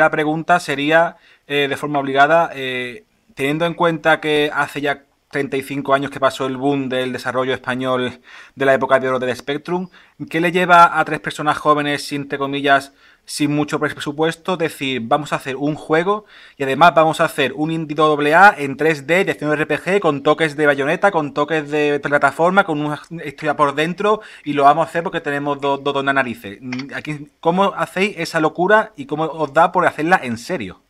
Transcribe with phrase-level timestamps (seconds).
[0.00, 1.16] primera pregunta sería,
[1.46, 3.04] eh, de forma obligada, eh,
[3.34, 8.20] teniendo en cuenta que hace ya 35 años que pasó el boom del desarrollo español
[8.54, 9.90] de la época de oro del Spectrum,
[10.30, 12.94] ¿qué le lleva a tres personas jóvenes, entre comillas,
[13.24, 16.26] sin mucho presupuesto, decir, vamos a hacer un juego
[16.56, 17.96] y además vamos a hacer un indie
[18.34, 22.80] AA en 3D de acción RPG con toques de bayoneta, con toques de plataforma, con
[22.84, 26.58] una historia por dentro y lo vamos a hacer porque tenemos dos, dos, narices.
[26.94, 30.82] Aquí, ¿Cómo hacéis esa locura y cómo os da por hacerla en serio?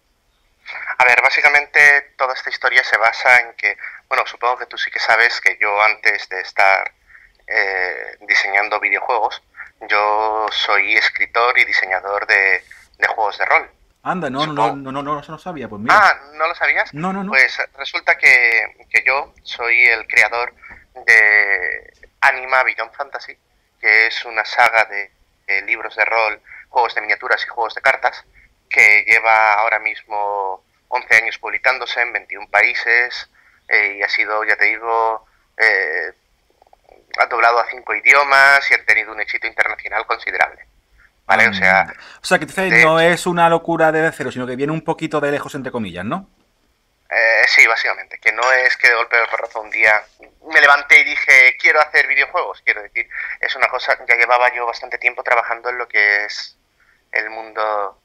[0.99, 3.77] A ver, básicamente toda esta historia se basa en que,
[4.09, 6.93] bueno, supongo que tú sí que sabes que yo antes de estar
[7.47, 9.43] eh, diseñando videojuegos,
[9.89, 12.62] yo soy escritor y diseñador de,
[13.09, 13.71] juegos de rol.
[14.02, 15.95] Anda, no, no, no, no, no, no, sabía, pues mira.
[15.97, 16.93] Ah, ¿no lo sabías?
[16.95, 17.30] No, no, no.
[17.30, 20.55] Pues resulta que, que yo soy el creador
[21.07, 23.37] de Anima Beyond Fantasy,
[23.80, 25.10] que es una saga de,
[25.63, 28.24] libros de rol, juegos de miniaturas y juegos de cartas,
[28.69, 33.29] que lleva ahora mismo 11 años publicándose en 21 países
[33.69, 35.26] eh, y ha sido, ya te digo,
[35.57, 36.13] eh,
[37.19, 40.66] ha doblado a cinco idiomas y ha tenido un éxito internacional considerable.
[41.27, 41.49] ¿Vale?
[41.49, 42.47] O sea, o sea que
[42.85, 46.05] no es una locura de cero, sino que viene un poquito de lejos, entre comillas,
[46.05, 46.29] ¿no?
[47.09, 48.19] Eh, sí, básicamente.
[48.19, 50.03] Que no es que de golpe de porrazo un día
[50.53, 52.63] me levanté y dije, quiero hacer videojuegos.
[52.65, 53.09] Quiero decir,
[53.41, 56.57] es una cosa, ya llevaba yo bastante tiempo trabajando en lo que es
[57.13, 58.01] el mundo.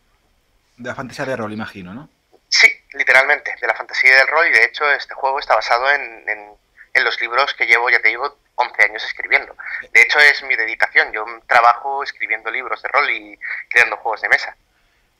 [0.78, 2.10] De la fantasía de rol, imagino, ¿no?
[2.48, 4.48] Sí, literalmente, de la fantasía del rol.
[4.48, 8.10] Y de hecho, este juego está basado en, en los libros que llevo, ya te
[8.10, 9.56] digo, 11 años escribiendo.
[9.92, 11.12] De hecho, es mi dedicación.
[11.12, 13.40] Yo trabajo escribiendo libros de rol y
[13.70, 14.56] creando juegos de mesa.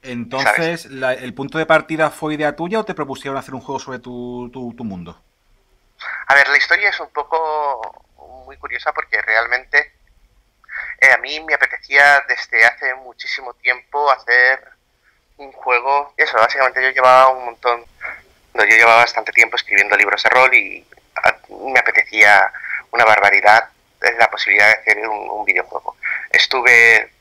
[0.02, 4.00] Entonces, ¿el punto de partida fue idea tuya o te propusieron hacer un juego sobre
[4.00, 5.20] tu, tu, mundo?
[6.28, 9.94] A ver, la historia es un poco muy curiosa porque realmente
[11.02, 14.64] eh, a mí me apetecía desde hace muchísimo tiempo hacer
[15.38, 16.14] un juego.
[16.18, 17.84] Eso, básicamente yo llevaba un montón,
[18.54, 20.86] no, yo llevaba bastante tiempo escribiendo libros de rol y
[21.74, 22.52] me apetecía
[22.96, 23.70] una barbaridad
[24.18, 25.96] la posibilidad de hacer un, videojuego.
[26.32, 27.12] Estuve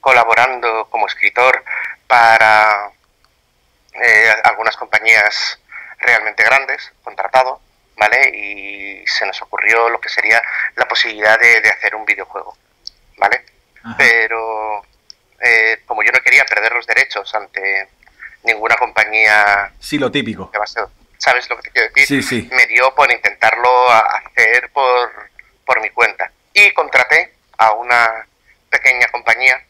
[0.00, 1.62] colaborando como escritor
[2.06, 2.90] para
[3.94, 5.58] eh, algunas compañías
[5.98, 7.60] realmente grandes, contratado,
[7.96, 8.30] ¿vale?
[8.30, 10.42] Y se nos ocurrió lo que sería
[10.76, 12.56] la posibilidad de, hacer un videojuego,
[13.18, 13.44] ¿vale?
[13.96, 14.82] Pero
[15.40, 17.88] eh, como yo no quería perder los derechos ante
[18.42, 19.72] ninguna compañía...
[19.78, 20.50] Sí, lo típico.
[21.20, 22.06] ¿Sabes lo que te quiero decir?
[22.06, 22.48] Sí, sí.
[22.50, 25.10] Me dio por intentarlo hacer por,
[25.66, 26.32] por mi cuenta.
[26.54, 28.26] Y contraté a una
[28.70, 29.62] pequeña compañía,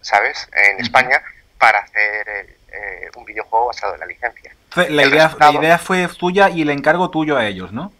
[0.00, 0.48] ¿sabes?
[0.52, 1.22] En España,
[1.58, 4.54] para hacer eh, un videojuego basado en la licencia.
[4.74, 7.92] La idea, la idea fue tuya y el encargo tuyo a ellos, ¿no?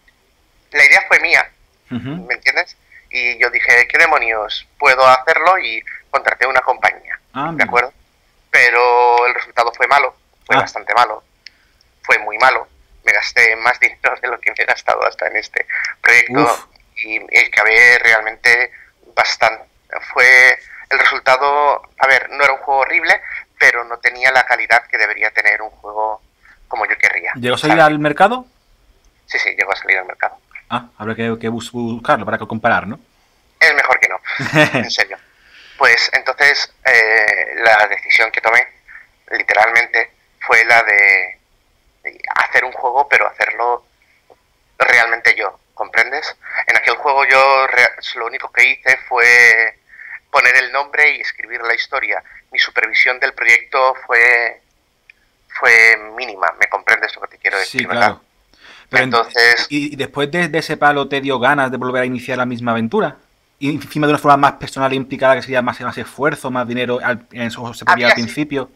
[0.73, 1.51] La idea fue mía,
[1.91, 2.79] ¿me entiendes?
[3.11, 4.67] Y yo dije, ¿qué demonios?
[4.79, 7.93] Puedo hacerlo y contraté una compañía, ah, ¿de acuerdo?
[8.51, 10.61] Pero el resultado fue malo, fue ah.
[10.61, 11.23] bastante malo,
[12.03, 12.67] fue muy malo
[13.07, 15.67] me gasté más dinero de lo que me he gastado hasta en este
[16.03, 18.73] proyecto y, y acabé realmente
[19.15, 19.65] bastante.
[20.13, 20.59] Fue
[20.91, 23.21] el resultado, a ver, no era un juego horrible,
[23.59, 26.21] pero no tenía la calidad que debería tener un juego
[26.69, 27.33] como yo querría.
[27.35, 28.47] ¿Llegó a salir al mercado?
[29.27, 30.39] Sí, sí, llegó a salir al mercado.
[30.69, 32.99] Ah, habrá que, que buscarlo para comparar, ¿no?
[33.61, 34.21] Es mejor que no,
[34.79, 35.17] en serio.
[35.79, 38.67] Pues entonces eh, la decisión que tomé,
[39.31, 41.36] literalmente, fue la de
[42.35, 43.85] hacer un juego, pero hacerlo
[44.79, 46.37] realmente yo, ¿comprendes?
[46.67, 47.67] En aquel juego yo
[48.17, 49.79] lo único que hice fue
[50.31, 52.23] poner el nombre y escribir la historia.
[52.53, 54.61] Mi supervisión del proyecto fue
[55.49, 57.83] fue mínima, ¿me comprendes lo que te quiero decir?
[57.83, 58.21] Sí, claro.
[58.91, 62.73] Entonces, ¿Y después de, ese palo te dio ganas de volver a iniciar la misma
[62.73, 63.17] aventura?
[63.59, 66.69] Y encima de una forma más personal e implicada que sería más, más esfuerzo, más
[66.69, 67.01] dinero,
[67.33, 68.71] en eso se podía al principio.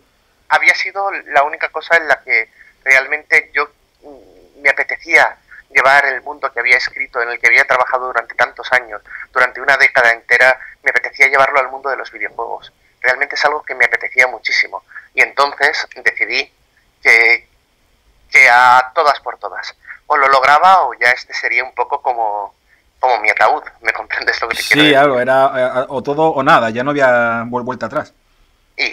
[0.48, 2.48] Había sido la única cosa en la que
[2.84, 3.70] realmente yo
[4.02, 5.36] mm, me apetecía
[5.70, 9.00] llevar el mundo que había escrito, en el que había trabajado durante tantos años,
[9.32, 12.72] durante una década entera, me apetecía llevarlo al mundo de los videojuegos.
[13.00, 14.84] Realmente es algo que me apetecía muchísimo.
[15.14, 16.52] Y entonces decidí
[17.02, 17.48] que,
[18.30, 19.74] que a todas por todas.
[20.06, 22.54] O lo lograba o ya este sería un poco como,
[22.98, 23.62] como mi ataúd.
[23.80, 24.94] ¿Me comprendes lo que te quiero decir?
[24.94, 28.12] Sí, algo, era eh, o todo o nada, ya no había vuelta atrás.
[28.76, 28.92] Y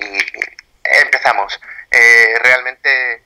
[0.83, 1.59] empezamos.
[1.91, 3.23] Eh, realmente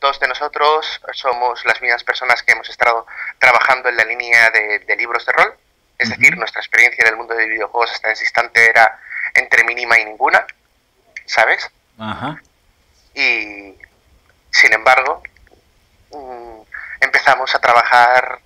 [0.00, 3.06] dos de nosotros somos las mismas personas que hemos estado
[3.38, 5.54] trabajando en la línea de, libros de rol.
[5.98, 9.00] Es decir, nuestra experiencia en el mundo de videojuegos hasta ese instante era
[9.34, 10.44] entre mínima y ninguna,
[11.26, 11.70] ¿sabes?
[11.98, 12.40] Ajá.
[13.14, 13.74] Y
[14.50, 15.22] sin embargo,
[16.10, 16.60] mm,
[17.00, 18.40] empezamos a trabajar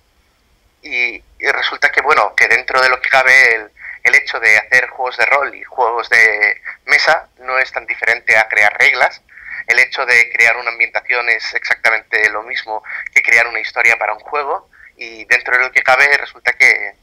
[0.81, 3.71] y, resulta que, bueno, que dentro de lo que cabe el,
[4.03, 8.37] el hecho de hacer juegos de rol y juegos de mesa no es tan diferente
[8.37, 9.21] a crear reglas
[9.67, 12.83] el hecho de crear una ambientación es exactamente lo mismo
[13.13, 16.95] que crear una historia para un juego y dentro de lo que cabe resulta que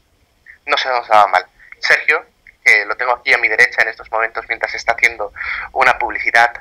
[0.65, 1.45] no se nos daba mal.
[1.79, 2.25] Sergio,
[2.63, 5.31] que lo tengo aquí a mi derecha en estos momentos mientras está haciendo
[5.73, 6.51] una publicidad,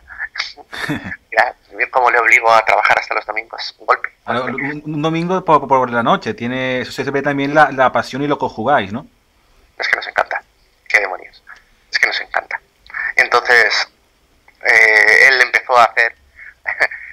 [1.31, 1.55] mira,
[1.91, 3.75] cómo le obligo a trabajar hasta los domingos.
[3.79, 4.11] Un golpe.
[4.27, 8.39] Un, domingo por, la noche, tiene eso se ve también la, la pasión y lo
[8.39, 9.07] que jugáis, ¿no?
[9.79, 10.43] Es que nos encanta.
[10.87, 11.43] Qué demonios.
[11.91, 12.61] Es que nos encanta.
[13.17, 13.89] Entonces,
[14.65, 16.15] eh, él empezó a hacer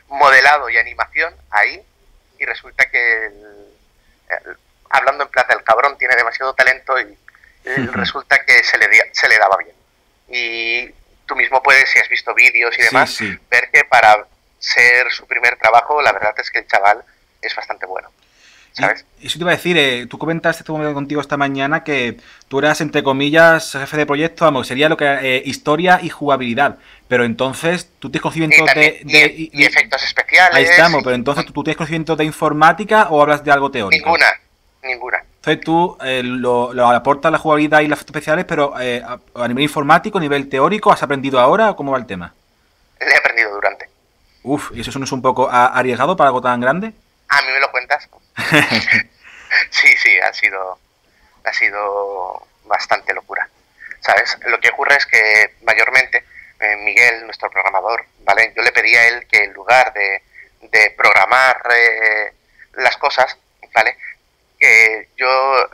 [0.07, 1.81] modelado y animación ahí
[2.39, 3.31] y resulta que,
[4.89, 7.17] hablando en plata, el cabrón tiene demasiado talento y,
[7.93, 9.75] resulta que se le, se le daba bien.
[10.29, 10.89] Y
[11.27, 13.19] tú mismo puedes, si has visto vídeos y demás,
[13.49, 14.25] ver que para
[14.59, 17.03] ser su primer trabajo, la verdad es que el chaval
[17.41, 18.09] es bastante bueno.
[18.73, 19.05] ¿sabes?
[19.19, 22.17] Y, eso te iba a decir, eh, tú comentaste contigo esta mañana que
[22.47, 26.77] tú eras, entre comillas, jefe de proyecto, vamos, sería lo que eh, historia y jugabilidad.
[27.07, 29.01] Pero entonces, ¿tú tienes conocimiento de,
[29.51, 30.55] y, efectos especiales.
[30.55, 34.05] Ahí estamos, pero entonces, ¿tú, tienes conocimiento de informática o hablas de algo teórico?
[34.05, 34.39] Ninguna,
[34.83, 35.23] ninguna.
[35.35, 39.63] Entonces tú eh, lo, lo, aportas la jugabilidad y los efectos especiales, pero a, nivel
[39.63, 42.33] informático, a nivel teórico, ¿has aprendido ahora o cómo va el tema?
[43.01, 43.89] Le he aprendido durante.
[44.43, 46.93] Uf, ¿y eso no es un poco arriesgado para algo tan grande?
[47.29, 48.09] A mí me lo cuentas.
[49.69, 50.79] sí, sí, ha sido,
[51.43, 53.47] ha sido bastante locura.
[53.99, 54.37] ¿Sabes?
[54.45, 56.23] Lo que ocurre es que mayormente
[56.59, 58.53] eh, Miguel, nuestro programador, ¿vale?
[58.55, 60.21] Yo le pedí a él que en lugar de,
[60.61, 62.33] de programar eh,
[62.73, 63.35] las cosas,
[63.73, 63.97] ¿vale?
[64.59, 65.69] Que yo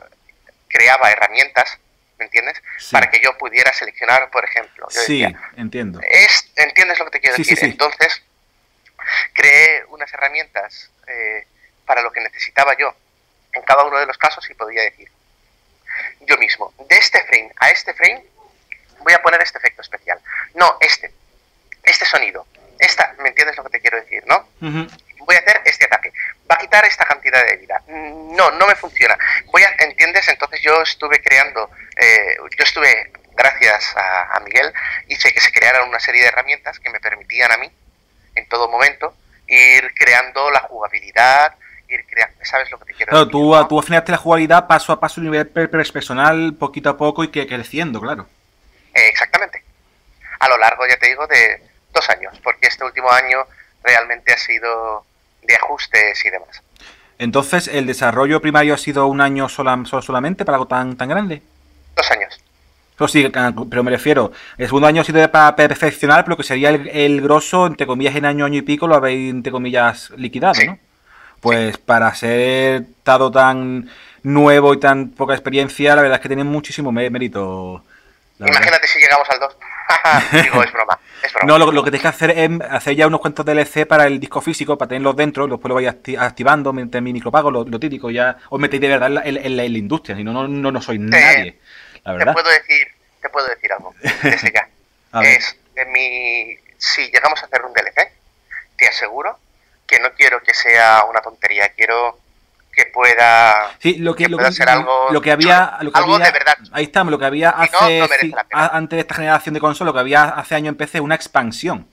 [0.68, 1.78] creaba herramientas,
[2.18, 2.60] ¿me entiendes?
[2.90, 4.86] Para que yo pudiera seleccionar, por ejemplo.
[4.90, 5.24] sí,
[5.56, 6.00] entiendo.
[6.10, 7.58] Es, ¿Entiendes lo que te quiero decir?
[7.62, 8.22] Entonces,
[9.32, 11.46] creé unas herramientas eh,
[11.86, 12.94] para lo que necesitaba yo
[13.52, 15.10] en cada uno de los casos y podía decir
[16.26, 18.24] yo mismo, de este frame a este frame
[19.00, 20.20] voy a poner este efecto especial.
[20.54, 21.12] No, este,
[21.82, 22.46] este sonido,
[22.78, 24.48] esta, ¿me entiendes lo que te quiero decir, no?
[24.60, 26.12] Voy a hacer este ataque,
[26.50, 27.82] va a quitar esta cantidad de vida.
[27.86, 29.16] No, no me funciona.
[29.46, 30.26] Voy a, ¿entiendes?
[30.28, 31.67] Entonces yo estuve creando, yo
[32.78, 34.72] estuve, gracias a, a Miguel,
[35.08, 37.70] hice que se crearan una serie de herramientas que me permitían a mí,
[38.34, 39.14] en todo momento,
[39.46, 41.54] ir creando la jugabilidad,
[41.88, 43.32] ir creando, ¿sabes lo que te quiero decir?
[43.32, 47.46] Tú, tú afinaste la jugabilidad paso a paso, nivel personal, poquito a poco y que
[47.46, 48.26] creciendo, claro.
[48.94, 49.62] Eh, exactamente.
[50.40, 53.46] A lo largo, ya te digo, de dos años, porque este último año
[53.82, 55.04] realmente ha sido
[55.42, 56.62] de ajustes y demás.
[57.18, 61.42] Entonces, ¿el desarrollo primario ha sido un año sola, solamente para algo tan, tan grande?
[61.96, 62.40] Dos años.
[62.98, 63.30] Pero sí,
[63.70, 67.68] pero me refiero, el segundo año sido para perfeccionar, pero que sería el, el grosso,
[67.68, 70.78] entre comillas, en año, año y pico, lo habéis, entre comillas, liquidado, ¿no?
[71.40, 73.88] Pues para ser dado tan
[74.24, 77.84] nuevo y tan poca experiencia, la verdad es que tiene muchísimo mérito.
[78.40, 79.56] Imagínate si llegamos al 2.
[80.42, 80.98] Digo, es broma.
[81.46, 84.40] No, lo, que tienes que hacer es hacer ya unos cuantos DLC para el disco
[84.40, 88.36] físico, para tenerlos dentro, después lo vais activando, meter mi micropago, lo, lo, típico, ya
[88.48, 91.58] os metéis de verdad en, la, industria, si no, no, no, soy nadie.
[92.08, 92.34] La verdad.
[92.34, 92.88] Te puedo decir,
[93.20, 94.66] te puedo decir algo, desde ya.
[95.22, 98.10] es, en mi, si llegamos a hacer un DLC,
[98.78, 99.38] te aseguro
[99.86, 102.18] que no quiero que sea una tontería, quiero
[102.72, 106.30] que pueda, sí, lo que, lo ser algo, lo que había, lo que algo de
[106.30, 106.56] verdad.
[106.72, 108.02] Ahí estamos, lo que había hace,
[108.52, 111.86] antes de esta generación de consola, lo que había hace años en PC, una expansión.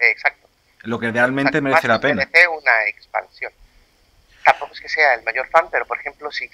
[0.00, 0.48] Exacto.
[0.80, 2.26] Lo que realmente merece la pena.
[2.26, 3.52] Merece una expansión.
[4.44, 6.50] Tampoco es que sea el mayor fan, pero por ejemplo, si,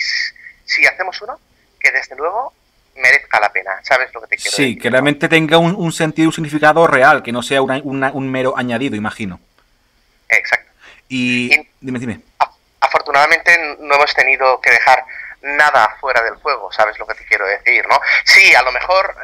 [0.66, 1.40] si hacemos uno,
[1.80, 2.52] que desde luego
[2.97, 4.75] merezca la pena, ¿sabes lo que te quiero decir?
[4.75, 8.54] Sí, que realmente tenga un, un, sentido, un significado real, que no sea un mero
[8.56, 9.40] añadido, imagino.
[10.28, 10.70] Exacto.
[11.08, 11.49] Y,
[11.80, 12.20] dime, dime.
[12.80, 15.04] Afortunadamente no hemos tenido que dejar
[15.42, 17.87] nada fuera del juego, ¿sabes lo que te quiero decir?
[17.88, 18.00] ¿no?
[18.25, 19.16] Sí, a lo mejor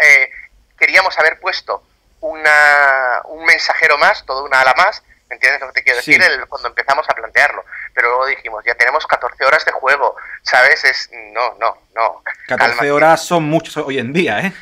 [0.00, 0.30] eh,
[0.78, 1.82] queríamos haber puesto
[2.20, 6.20] una, un mensajero más, todo una ala más, ¿me entiendes lo que te quiero decir?
[6.48, 7.64] cuando empezamos a plantearlo.
[7.94, 10.84] Pero luego dijimos, ya tenemos 14 horas de juego, ¿sabes?
[10.84, 12.22] Es, no, no, no.
[12.46, 14.52] 14 horas son muchos hoy en día, ¿eh?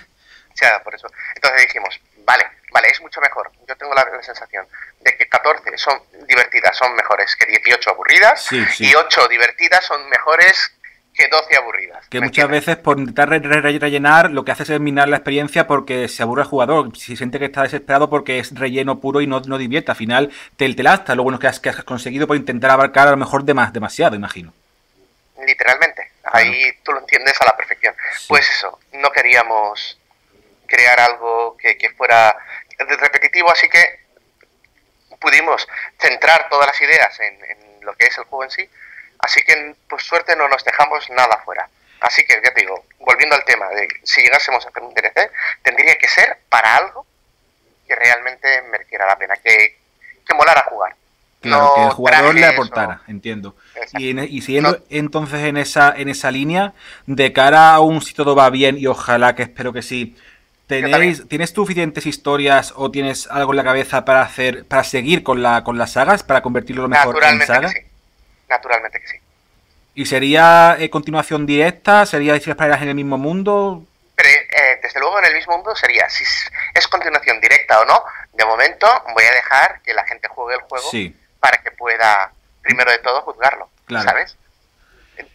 [0.53, 1.07] O sea, por eso.
[1.35, 3.51] Entonces dijimos, vale, vale, es mucho mejor.
[3.69, 4.67] Yo tengo la, sensación
[5.01, 10.73] de que 14 son divertidas, son mejores que 18 aburridas, y 8 divertidas son mejores
[11.17, 12.07] que 12 aburridas.
[12.09, 16.23] Que muchas veces por intentar rellenar lo que hace es minar la experiencia porque se
[16.23, 19.59] aburre el jugador, si siente que está desesperado porque es relleno puro y no, no
[19.59, 22.71] divierte, al final te, te lasta lo bueno que has, que has conseguido por intentar
[22.71, 24.53] abarcar a lo mejor demasiado, imagino.
[25.47, 27.95] Literalmente, ahí tú lo entiendes a la perfección.
[28.29, 29.99] Pues eso, no queríamos
[30.67, 32.37] crear algo que, que fuera
[32.79, 34.07] repetitivo, así que
[35.21, 35.67] pudimos
[35.99, 38.69] centrar todas las ideas en, lo que es el juego en sí,
[39.27, 41.69] así que por suerte no nos dejamos nada fuera.
[42.01, 45.31] Así que ya te digo, volviendo al tema de si llegásemos a hacer un DLC,
[45.63, 47.05] tendría que ser para algo
[47.87, 49.79] que realmente mereciera la pena, que,
[50.27, 50.95] que molara jugar.
[51.41, 53.57] Claro, que el jugador le aportara, entiendo.
[53.99, 56.73] Y, y, siguiendo entonces en esa, en esa línea,
[57.07, 60.17] de cara a un si todo va bien, y ojalá que espero que sí,
[60.67, 65.43] ¿tenéis, ¿tienes suficientes historias o tienes algo en la cabeza para hacer, para seguir con
[65.43, 67.73] la con las sagas, para convertirlo lo mejor en saga?
[67.73, 67.86] Que sí.
[68.49, 69.17] Naturalmente que sí.
[69.95, 72.05] ¿Y sería eh, continuación directa?
[72.07, 73.85] ¿Sería historias paralelas en el mismo mundo?
[74.15, 76.25] Pero, eh, desde luego en el mismo mundo sería, si
[76.75, 80.63] es continuación directa o no, de momento voy a dejar que la gente juegue el
[80.63, 80.91] juego.
[80.91, 84.37] Sí para que pueda, primero de todo, juzgarlo, ¿sabes?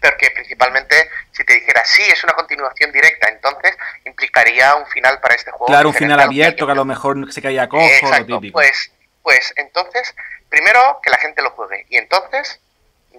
[0.02, 5.36] Porque principalmente, si te dijera, sí, es una continuación directa, entonces implicaría un final para
[5.36, 5.68] este juego.
[5.68, 8.54] Claro, un final abierto, que, a lo mejor se caía cojo, lo típico.
[8.54, 8.92] Pues,
[9.24, 10.14] pues entonces,
[10.50, 12.60] primero que la gente lo juegue, y entonces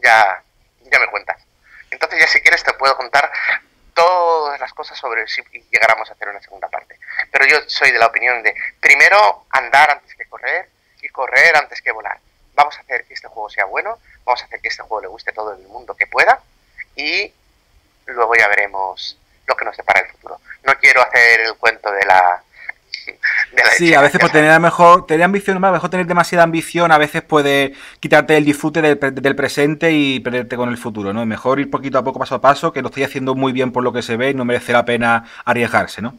[0.03, 0.43] ya,
[0.91, 1.41] ya me cuentas.
[1.91, 3.31] Entonces ya si quieres te puedo contar
[3.95, 6.99] todas las cosas sobre si llegáramos a hacer una segunda parte.
[7.31, 10.69] Pero yo soy de la opinión de primero andar antes que correr
[11.01, 12.19] y correr antes que volar
[12.55, 15.09] vamos a hacer que este juego sea bueno, vamos a hacer que este juego le
[15.09, 16.41] guste a todo el mundo que pueda
[16.97, 17.33] y
[18.07, 20.41] luego ya veremos lo que nos depara el futuro.
[20.63, 22.43] No quiero hacer el cuento de la...
[23.77, 26.99] sí, a veces por tener mejor, tener ambición, a lo mejor tener demasiada ambición a
[26.99, 31.25] veces puede quitarte el disfrute del, presente y perderte con el futuro, ¿no?
[31.27, 33.83] Mejor ir poquito a poco, paso a paso, que lo estoy haciendo muy bien por
[33.83, 36.17] lo que se ve y no merece la pena arriesgarse, ¿no?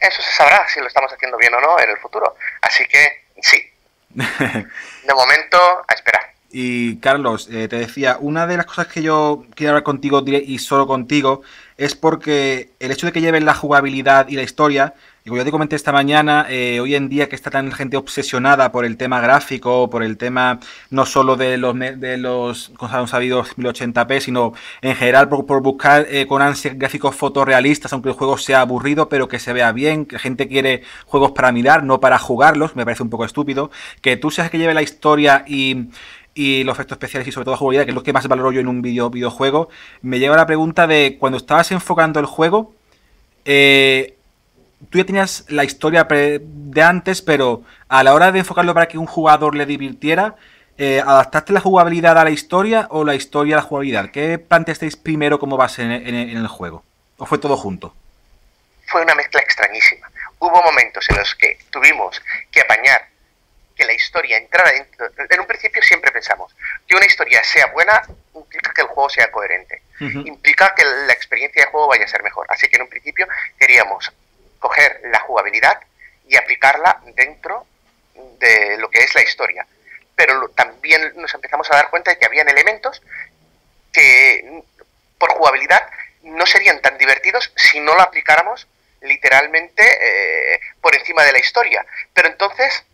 [0.00, 2.36] Eso se sabrá si lo estamos haciendo bien o no en el futuro.
[2.62, 3.58] Así que sí,
[4.14, 6.32] de momento, a esperar.
[6.50, 10.58] Y Carlos, eh, te decía, una de las cosas que yo quiero hablar contigo y
[10.58, 11.42] solo contigo
[11.76, 14.94] es porque el hecho de que lleven la jugabilidad y la historia
[15.28, 18.72] como ya te comenté esta mañana, eh, hoy en día que está tan gente obsesionada
[18.72, 20.58] por el tema gráfico, por el tema
[20.90, 26.26] no solo de los, de los como sabido, 1080p, sino en general por, buscar eh,
[26.26, 30.14] con ansia gráficos fotorrealistas, aunque el juego sea aburrido, pero que se vea bien, que
[30.16, 33.70] la gente quiere juegos para mirar, no para jugarlos, me parece un poco estúpido.
[34.00, 35.88] Que tú seas que lleve la historia y,
[36.36, 38.60] los efectos especiales y sobre todo la jugabilidad, que es lo que más valoro yo
[38.60, 39.68] en un video, videojuego,
[40.02, 42.74] me lleva a la pregunta de cuando estabas enfocando el juego,
[43.44, 44.17] eh,
[44.90, 48.98] tú ya tenías la historia de antes, pero a la hora de enfocarlo para que
[48.98, 50.36] un jugador le divirtiera,
[50.78, 54.10] eh, ¿adaptaste la jugabilidad a la historia o la historia a la jugabilidad?
[54.10, 56.84] ¿Qué planteasteis primero como base en, el juego?
[57.16, 57.94] ¿O fue todo junto?
[58.86, 60.08] Fue una mezcla extrañísima.
[60.38, 63.08] Hubo momentos en los que tuvimos que apañar
[63.74, 65.06] que la historia entrara dentro.
[65.28, 66.54] En un principio siempre pensamos
[66.86, 68.02] que una historia sea buena
[68.34, 72.22] implica que el juego sea coherente, implica que la experiencia de juego vaya a ser
[72.22, 72.46] mejor.
[72.50, 73.26] Así que en un principio
[73.58, 74.12] queríamos
[74.58, 75.80] coger la jugabilidad
[76.26, 77.66] y aplicarla dentro
[78.38, 79.66] de lo que es la historia.
[80.14, 83.02] Pero también nos empezamos a dar cuenta de que habían elementos
[83.92, 84.62] que
[85.18, 85.88] por jugabilidad
[86.22, 88.66] no serían tan divertidos si no lo aplicáramos
[89.00, 89.82] literalmente
[90.54, 91.84] eh, por encima de la historia.
[92.12, 92.84] Pero entonces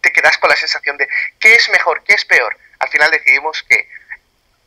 [0.00, 1.08] te quedas con la sensación de
[1.38, 2.56] qué es mejor, qué es peor.
[2.78, 3.88] Al final decidimos que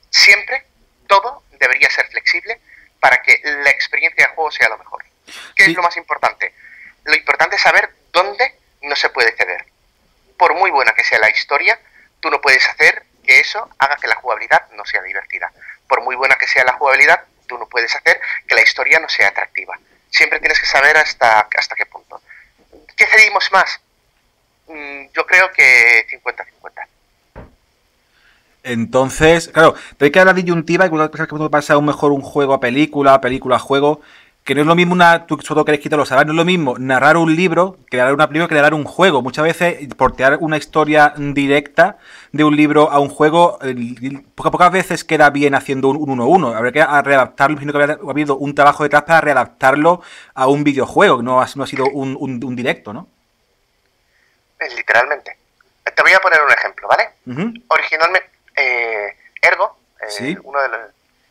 [0.09, 0.63] siempre
[1.07, 2.59] todo debería ser flexible
[3.03, 5.03] para que la experiencia de juego sea lo mejor.
[5.57, 6.53] ¿Qué es lo más importante?
[7.03, 9.65] Lo importante es saber dónde no se puede ceder.
[10.37, 11.77] Por muy buena que sea la historia,
[12.21, 15.51] tú no puedes hacer que eso haga que la jugabilidad no sea divertida.
[15.85, 19.09] Por muy buena que sea la jugabilidad, tú no puedes hacer que la historia no
[19.09, 19.77] sea atractiva.
[20.09, 22.21] Siempre tienes que saber hasta, hasta qué punto.
[22.95, 23.81] ¿Qué cedimos más?
[24.67, 26.87] Mm, yo creo que 50-50.
[28.63, 32.53] Entonces, claro, hay que hablar de disyuntiva y que puede pasar un mejor un juego
[32.53, 34.01] a película, película a juego,
[34.45, 36.75] que no es lo mismo una, tú solo querés quitarlo, saber, no es lo mismo
[36.77, 39.21] narrar un libro, que narrar una película, que narrar un juego.
[39.21, 41.97] Muchas veces portear una historia directa
[42.31, 43.59] de un libro a un juego,
[44.35, 46.55] pocas, pocas veces queda bien haciendo un 1-1.
[46.55, 50.01] Habría que readaptarlo, sino que habría habido un trabajo detrás para readaptarlo
[50.33, 53.07] a un videojuego, no ha, no ha sido un, un, directo, ¿no?
[54.77, 55.37] Literalmente.
[55.95, 57.09] Te voy a poner un ejemplo, ¿vale?
[57.67, 60.69] Originalmente eh, Ergo, eh, uno de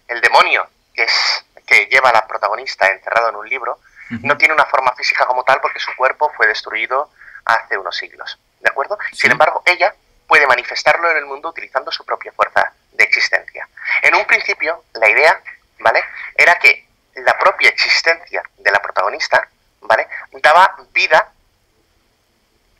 [0.09, 3.79] el demonio que es que lleva a la protagonista encerrado en un libro,
[4.11, 7.11] no tiene una forma física como tal porque su cuerpo fue destruido
[7.47, 8.99] hace unos siglos, ¿de acuerdo?
[9.13, 9.95] Sin embargo, ella
[10.27, 13.67] puede manifestarlo en el mundo utilizando su propia fuerza de existencia.
[14.03, 15.41] En un principio, la idea,
[15.79, 16.05] ¿vale?
[16.37, 19.49] Era que la propia existencia de la protagonista,
[19.81, 20.07] ¿vale?
[20.43, 21.33] Daba vida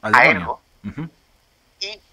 [0.03, 0.61] a Ergo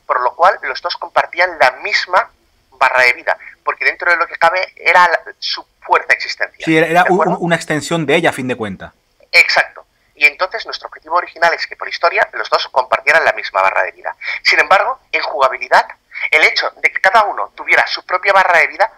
[0.10, 2.32] por lo cual los dos compartían la misma
[2.72, 6.66] barra de vida, porque dentro de lo que cabe era su fuerza existencial.
[6.66, 8.92] Sí, era una extensión de ella a fin de cuentas.
[9.32, 9.86] Exacto.
[10.16, 13.84] Y entonces nuestro objetivo original es que por historia los dos compartieran la misma barra
[13.84, 14.16] de vida.
[14.42, 15.86] Sin embargo, en jugabilidad,
[16.32, 18.92] el hecho de que cada uno tuviera su propia barra de vida,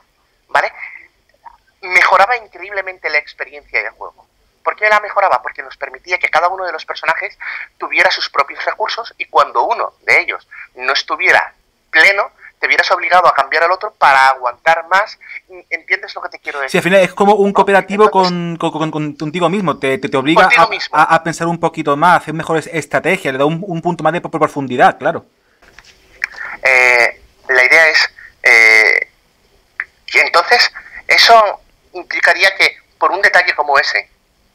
[0.47, 0.71] ¿vale?
[1.81, 4.29] Mejoraba increíblemente la experiencia de juego.
[4.63, 5.41] ¿Por qué la mejoraba?
[5.41, 7.37] Porque nos permitía que cada uno de los personajes
[7.77, 11.53] tuviera sus propios recursos y cuando uno de ellos no estuviera
[11.89, 15.17] pleno, te vieras obligado a cambiar al otro para aguantar más.
[15.69, 16.71] ¿Entiendes lo que te quiero decir?
[16.71, 19.79] Sí, al final es como un cooperativo con, contigo mismo.
[19.79, 20.47] Te, te, obliga
[20.91, 24.21] a, pensar un poquito más, a hacer mejores estrategias, le da un, punto más de
[24.21, 25.25] profundidad, claro.
[26.63, 28.13] Eh, la idea es
[28.43, 29.07] eh,
[30.19, 30.71] entonces
[31.07, 31.61] eso
[31.93, 34.09] implicaría que por un detalle como ese,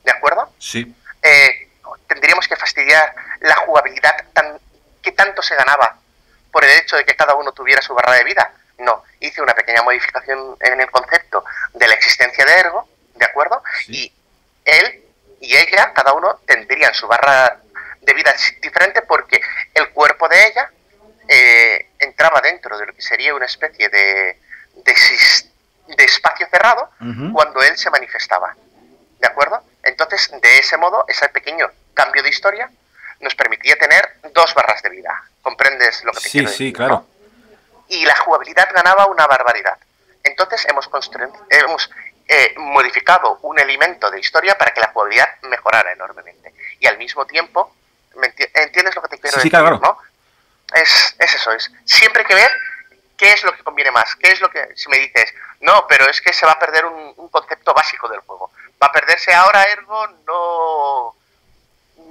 [0.07, 0.51] ¿de acuerdo?
[0.59, 0.95] Sí.
[1.21, 1.69] Eh,
[2.07, 4.59] tendríamos que fastidiar la jugabilidad tan,
[5.03, 5.99] que tanto se ganaba
[6.53, 8.53] por el hecho de que cada uno tuviera su barra de vida.
[8.79, 11.45] No, hice una pequeña modificación en el concepto
[11.75, 13.63] de la existencia de Ergo, ¿de acuerdo?
[13.89, 14.13] Y
[14.65, 15.03] él
[15.41, 17.61] y ella, cada uno, tendrían su barra
[18.01, 19.41] de vida diferente porque
[19.75, 20.71] el cuerpo de ella
[21.29, 24.39] eh, entraba dentro de lo que sería una especie de,
[24.77, 26.91] de, espacio cerrado
[27.33, 28.55] cuando él se manifestaba.
[29.19, 29.63] ¿De acuerdo?
[29.87, 32.71] Entonces, de ese modo, ese pequeño cambio de historia
[33.21, 35.23] nos permitía tener dos barras de vida.
[35.43, 36.67] ¿Comprendes lo que te sí, quiero decir?
[36.69, 37.07] Sí, claro.
[37.89, 39.79] Y la jugabilidad ganaba una barbaridad.
[40.25, 40.91] Entonces hemos,
[41.51, 41.91] hemos
[42.27, 46.53] eh, modificado un elemento de historia para que la jugabilidad mejorara enormemente.
[46.81, 47.73] Y al mismo tiempo,
[48.55, 49.43] ¿entiendes lo que te quiero decir?
[49.43, 49.79] Sí, claro.
[49.79, 49.99] ¿no?
[50.75, 52.51] Es, es eso, es siempre hay que ver
[53.17, 56.11] qué es lo que conviene más, qué es lo que, si me dices, no, pero
[56.11, 58.51] es que se va a perder un, un concepto básico del juego.
[58.83, 61.15] Va a perderse ahora, ergo, no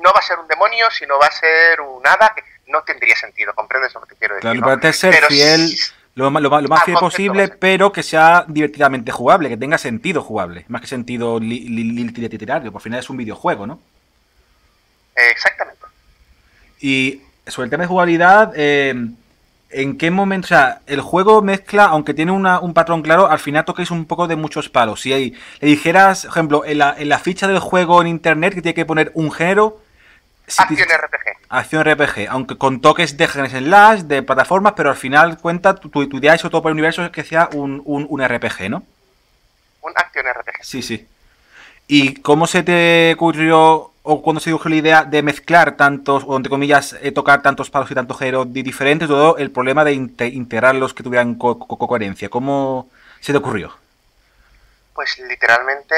[0.01, 3.15] no va a ser un demonio, sino va a ser un hada que no tendría
[3.15, 4.61] sentido, ¿comprendes lo que te quiero decir?
[4.61, 5.75] Claro, ser fiel,
[6.15, 10.87] lo, más fiel posible, pero que sea divertidamente jugable, que tenga sentido jugable, más que
[10.87, 13.79] sentido literario, por final es un videojuego, ¿no?
[15.15, 15.85] exactamente.
[16.81, 18.93] Y sobre el tema de jugabilidad, eh,
[19.75, 20.45] ¿en qué momento?
[20.45, 24.27] O sea, el juego mezcla, aunque tiene un patrón claro, al final toquéis un poco
[24.27, 25.01] de muchos palos.
[25.01, 28.53] Si hay, le dijeras, por ejemplo, en la, en la ficha del juego en internet
[28.53, 29.81] que tiene que poner un género,
[30.57, 31.47] acción RPG.
[31.49, 35.89] Acción RPG, aunque con toques de en slash, de plataformas, pero al final cuenta tu,
[35.89, 38.83] tu, idea, sobre todo para el universo, es que sea un, un, RPG, ¿no?
[39.81, 40.63] Un acción RPG.
[40.63, 41.07] Sí, sí.
[41.87, 46.35] ¿Y cómo se te ocurrió, o cuando se dio la idea de mezclar tantos, o
[46.35, 50.93] entre comillas, eh, tocar tantos palos y tantos géneros diferentes, todo el problema de integrarlos
[50.93, 52.29] que tuvieran coherencia?
[52.29, 53.75] ¿Cómo se te ocurrió?
[54.93, 55.95] Pues literalmente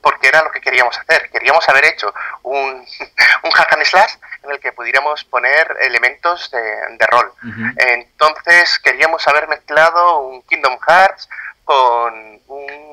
[0.00, 1.30] porque era lo que queríamos hacer.
[1.30, 2.86] Queríamos haber hecho un,
[3.44, 7.32] un hack and slash en el que pudiéramos poner elementos de, rol.
[7.76, 11.28] Entonces queríamos haber mezclado un Kingdom Hearts
[11.64, 12.91] con un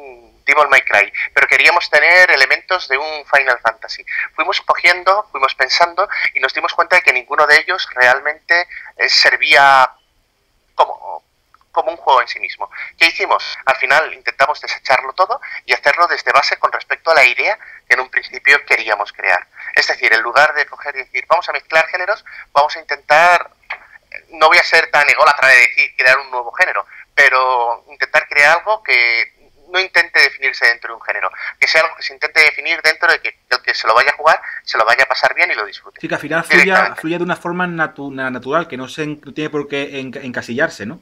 [0.49, 4.05] Devil May Cry, pero queríamos tener elementos de un Final Fantasy.
[4.35, 9.09] Fuimos cogiendo, fuimos pensando y nos dimos cuenta de que ninguno de ellos realmente eh,
[9.09, 9.91] servía
[10.75, 11.23] como
[11.71, 12.69] como un juego en sí mismo.
[12.97, 13.57] ¿Qué hicimos?
[13.65, 17.57] Al final intentamos desecharlo todo y hacerlo desde base con respecto a la idea
[17.87, 19.47] que en un principio queríamos crear.
[19.75, 23.51] Es decir, en lugar de coger y decir, vamos a mezclar géneros, vamos a intentar,
[24.29, 28.57] no voy a ser tan ególatra de decir crear un nuevo género, pero intentar crear
[28.57, 29.38] algo que
[29.71, 33.11] no intente definirse dentro de un género, que sea algo que se intente definir dentro
[33.11, 35.51] de que el que se lo vaya a jugar se lo vaya a pasar bien
[35.51, 35.99] y lo disfrute.
[36.01, 39.67] Sí, que al final fluya, de una forma natural, que no, se, no tiene por
[39.67, 40.99] qué encasillarse, ¿no?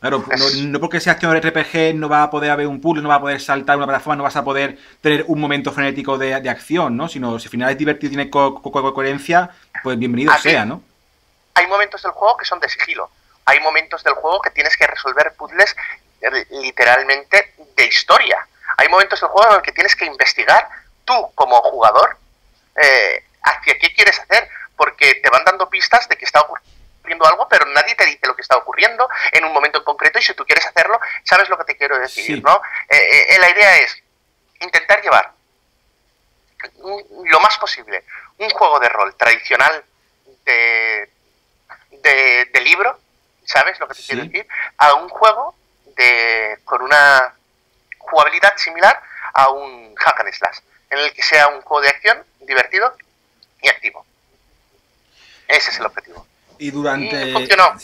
[0.00, 0.24] Claro,
[0.68, 3.20] no, porque sea acción RPG no va a poder haber un puzzle, no va a
[3.20, 7.08] poder saltar una plataforma, no vas a poder tener un momento frenético de, acción, ¿no?
[7.08, 9.50] Sino si al final es divertido y tiene coherencia,
[9.82, 10.82] pues bienvenido sea, ¿no?
[11.54, 13.10] Hay momentos del juego que son de sigilo.
[13.46, 15.74] Hay momentos del juego que tienes que resolver puzzles
[16.50, 18.46] literalmente de historia.
[18.76, 20.68] Hay momentos del juego en el que tienes que investigar
[21.04, 22.18] tú como jugador
[22.76, 27.48] eh, hacia qué quieres hacer, porque te van dando pistas de que está ocurriendo algo,
[27.48, 30.34] pero nadie te dice lo que está ocurriendo en un momento en concreto y si
[30.34, 32.60] tú quieres hacerlo, sabes lo que te quiero decir, ¿no?
[32.88, 34.02] Eh, eh, eh, la idea es
[34.60, 35.32] intentar llevar
[37.24, 38.04] lo más posible
[38.38, 39.84] un juego de rol tradicional
[40.44, 41.10] de,
[42.52, 42.98] de, libro,
[43.44, 44.46] ¿sabes lo que te quiero decir?
[44.78, 45.54] A un juego
[45.96, 47.34] de, con una
[47.98, 49.00] jugabilidad similar
[49.34, 50.58] a un hack and slash,
[50.90, 52.94] en el que sea un juego de acción divertido
[53.62, 54.04] y activo.
[55.48, 56.26] Ese es el objetivo.
[56.58, 57.32] Y durante...
[57.32, 57.76] funcionó.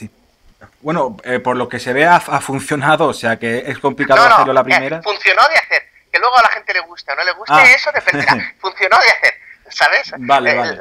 [0.81, 4.53] Bueno, eh, por lo que se ve ha, funcionado, o sea que es complicado hacerlo
[4.53, 5.03] la eh, primera.
[5.03, 5.83] funcionó de hacer.
[6.11, 7.65] Que luego a la gente le guste o no le guste, ah.
[7.65, 8.55] eso dependerá.
[8.61, 9.35] funcionó de hacer,
[9.71, 10.13] ¿sabes?
[10.19, 10.79] Vale, vale.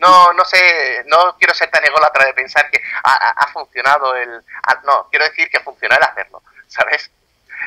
[0.00, 4.42] No, no sé, no quiero ser tan ególatra de pensar que ha, funcionado el...
[4.84, 7.10] no, quiero decir que funcionó el hacerlo, ¿sabes?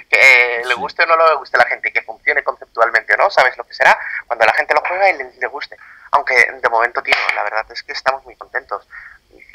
[0.09, 3.29] Que le guste o no le guste a la gente, que funcione conceptualmente o no,
[3.29, 3.97] ¿sabes lo que será?
[4.27, 5.77] Cuando la gente lo juega y le guste.
[6.11, 8.87] Aunque de momento, tío, la verdad es que estamos muy contentos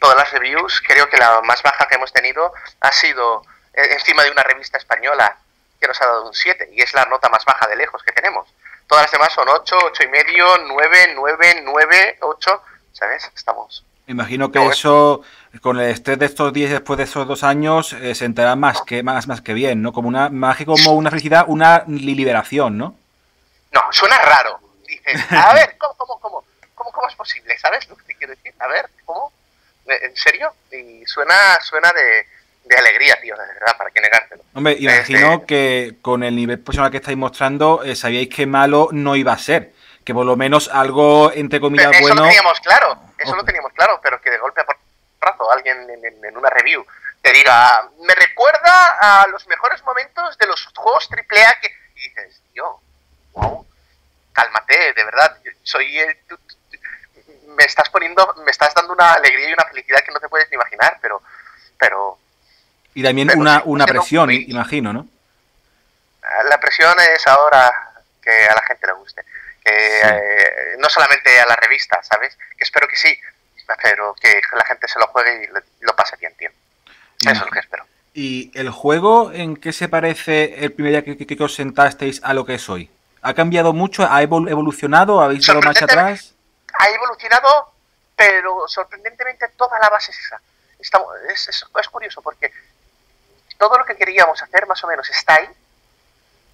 [0.00, 3.42] todas las reviews, creo que la más baja que hemos tenido ha sido
[3.74, 5.36] eh, encima de una revista española.
[5.80, 8.10] que nos ha dado un 7 y es la nota más baja de lejos que
[8.10, 8.52] tenemos.
[8.88, 13.30] Todas las demás son 8, 8 y medio, 9, 9, 9, 8, ¿sabes?
[13.34, 13.84] Estamos...
[14.06, 15.20] Imagino que eso,
[15.60, 18.80] con el estrés de estos días después de esos dos años, eh, se enterará más
[18.80, 19.92] que, más, más que bien, ¿no?
[19.92, 22.96] Como una, que como una felicidad, una liberación, ¿no?
[23.70, 24.60] No, suena raro.
[24.86, 27.58] Dices, a ver, ¿cómo, cómo, cómo, cómo, cómo es posible?
[27.58, 28.54] ¿Sabes lo que te quiero decir?
[28.58, 29.30] A ver, ¿cómo?
[29.86, 30.54] ¿En serio?
[30.72, 32.26] Y suena, suena de,
[32.64, 34.42] de alegría, tío, de verdad, para que negártelo.
[34.54, 39.16] Hombre, imagino que con el nivel profesional que estáis mostrando, eh, sabíais que malo no
[39.16, 39.74] iba a ser.
[40.08, 42.14] Que por lo menos algo, entre comillas, eso bueno...
[42.14, 45.76] Eso lo teníamos claro, eso lo teníamos claro, pero que de golpe a porrazo alguien
[45.86, 46.82] en, una review
[47.20, 51.68] te diga, me recuerda a los mejores momentos de los juegos AAA que...
[51.96, 52.80] Y dices, tío,
[53.34, 53.66] wow,
[54.32, 56.16] cálmate, de verdad, soy el...
[57.48, 60.48] me estás poniendo, me estás dando una alegría y una felicidad que no te puedes
[60.48, 61.20] ni imaginar, pero...
[61.76, 62.18] pero
[62.94, 65.06] y también una, una presión, imagino, ¿no?
[66.48, 67.70] La presión es ahora
[68.22, 69.27] que a la gente le guste.
[69.68, 72.36] Que eh, no solamente a la revista, ¿sabes?
[72.56, 73.18] Que espero que sí,
[73.82, 76.50] pero que la gente se lo juegue y lo, pase bien, tío.
[77.20, 77.84] Eso es lo que espero.
[78.14, 82.34] ¿Y el juego en qué se parece el primer día que, que, os sentasteis a
[82.34, 82.90] lo que es hoy?
[83.22, 84.06] ¿Ha cambiado mucho?
[84.10, 85.20] ¿Ha evolucionado?
[85.20, 86.34] ¿Habéis dado marcha atrás?
[86.72, 87.72] Ha evolucionado,
[88.16, 90.40] pero sorprendentemente toda la base es esa.
[91.30, 92.52] es, es, curioso porque
[93.58, 95.48] todo lo que queríamos hacer más o menos está ahí,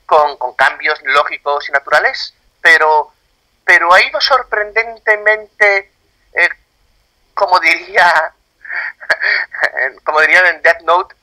[0.06, 3.12] con, cambios lógicos y naturales, pero,
[3.62, 5.92] pero ha ido sorprendentemente,
[6.32, 6.48] eh,
[7.34, 8.32] como diría,
[10.02, 11.14] como dirían en Death Note,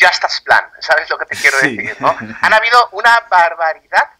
[0.00, 1.96] just as plan, ¿sabes lo que te quiero decir?
[1.98, 2.16] ¿no?
[2.40, 4.10] Han habido una barbaridad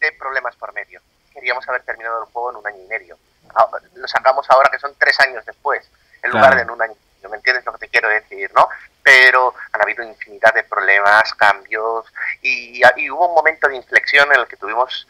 [0.00, 1.02] de problemas por medio.
[1.34, 3.18] Queríamos haber terminado el juego en un año y medio.
[3.54, 5.86] Ah, lo sacamos ahora que son tres años después,
[6.22, 6.94] en lugar de en un año.
[7.28, 8.50] ¿Me entiendes lo que te quiero decir?
[8.54, 8.66] ¿no?
[9.08, 12.04] pero han habido infinidad de problemas, cambios
[12.42, 15.08] y, hubo un momento de inflexión en el que tuvimos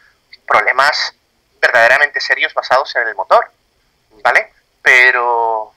[0.49, 1.13] problemas
[1.61, 3.49] verdaderamente serios basados en el motor,
[4.23, 4.51] ¿vale?
[4.81, 5.73] Pero...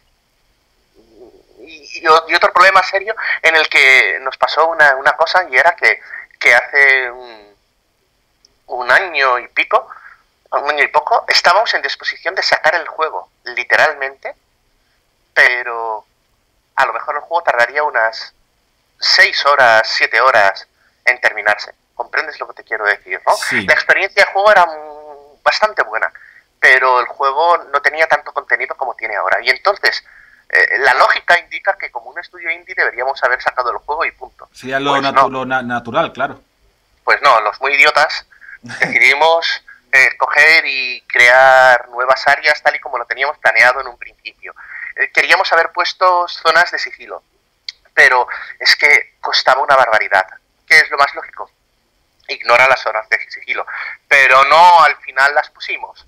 [1.61, 6.01] Y, otro problema serio en el que nos pasó una, cosa y era que,
[6.55, 7.55] hace un,
[8.67, 9.89] un año y pico,
[10.51, 14.35] un año y poco, estábamos en disposición de sacar el juego, literalmente,
[15.33, 16.05] pero
[16.75, 18.35] a lo mejor el juego tardaría unas
[18.99, 20.67] 6 horas, 7 horas
[21.05, 21.73] en terminarse.
[22.03, 23.21] ¿Comprendes lo que te quiero decir?
[23.25, 23.33] ¿no?
[23.65, 24.67] La experiencia de juego era
[25.45, 26.13] bastante buena,
[26.59, 29.39] pero el juego no tenía tanto contenido como tiene ahora.
[29.41, 30.03] Y entonces,
[30.49, 34.11] eh, la lógica indica que como un estudio indie deberíamos haber sacado el juego y
[34.11, 34.49] punto.
[34.53, 36.41] Sería lo, pues natural, claro.
[37.05, 38.27] Pues no, los muy idiotas
[38.63, 39.63] decidimos
[39.93, 44.57] eh, coger y crear nuevas áreas tal y como lo teníamos planeado en un principio.
[44.97, 47.23] Eh, queríamos haber puesto zonas de sigilo,
[47.95, 48.27] pero
[48.59, 50.27] es que costaba una barbaridad.
[50.67, 51.49] ¿Qué es lo más lógico?
[52.33, 53.67] Ignora las zonas de sigilo,
[54.09, 56.07] pero no al final las pusimos.